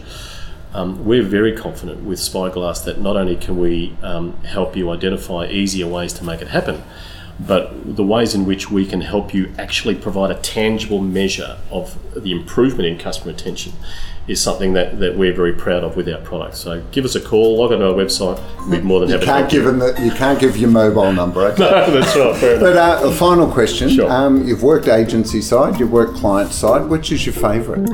Um, 0.72 1.04
we're 1.04 1.22
very 1.22 1.52
confident 1.52 2.02
with 2.04 2.18
Spyglaz 2.18 2.84
that 2.84 3.00
not 3.00 3.16
only 3.16 3.36
can 3.36 3.58
we 3.60 3.94
um, 4.02 4.36
help 4.44 4.74
you 4.76 4.90
identify 4.90 5.46
easier 5.46 5.86
ways 5.86 6.12
to 6.14 6.24
make 6.24 6.40
it 6.40 6.48
happen, 6.48 6.82
but 7.40 7.96
the 7.96 8.04
ways 8.04 8.34
in 8.34 8.46
which 8.46 8.70
we 8.70 8.86
can 8.86 9.00
help 9.00 9.34
you 9.34 9.52
actually 9.58 9.94
provide 9.94 10.30
a 10.30 10.36
tangible 10.40 11.00
measure 11.00 11.56
of 11.70 11.98
the 12.14 12.30
improvement 12.30 12.86
in 12.86 12.96
customer 12.98 13.32
retention 13.32 13.72
is 14.26 14.40
something 14.40 14.72
that, 14.72 15.00
that 15.00 15.16
we're 15.16 15.34
very 15.34 15.52
proud 15.52 15.84
of 15.84 15.96
with 15.96 16.08
our 16.08 16.20
products. 16.20 16.58
So 16.58 16.82
give 16.92 17.04
us 17.04 17.14
a 17.14 17.20
call, 17.20 17.58
log 17.58 17.72
on 17.72 17.80
to 17.80 17.88
our 17.88 17.92
website. 17.94 18.40
We'd 18.68 18.84
more 18.84 19.00
than 19.00 19.08
You 19.10 19.14
happy 19.16 19.26
can't 19.26 19.50
to 19.50 19.56
give 19.56 19.64
them 19.64 19.78
the, 19.80 20.00
you 20.02 20.12
can't 20.12 20.38
give 20.38 20.56
your 20.56 20.70
mobile 20.70 21.12
number. 21.12 21.40
Okay? 21.42 21.58
no, 21.62 21.90
That's 22.00 22.16
right, 22.16 22.36
fair. 22.36 22.60
But 22.60 22.76
uh, 22.76 23.08
a 23.08 23.12
final 23.12 23.50
question: 23.50 23.90
Sure. 23.90 24.10
um, 24.10 24.46
You've 24.46 24.62
worked 24.62 24.88
agency 24.88 25.42
side, 25.42 25.78
you've 25.78 25.92
worked 25.92 26.16
client 26.16 26.52
side. 26.52 26.88
Which 26.88 27.12
is 27.12 27.26
your 27.26 27.34
favourite? 27.34 27.86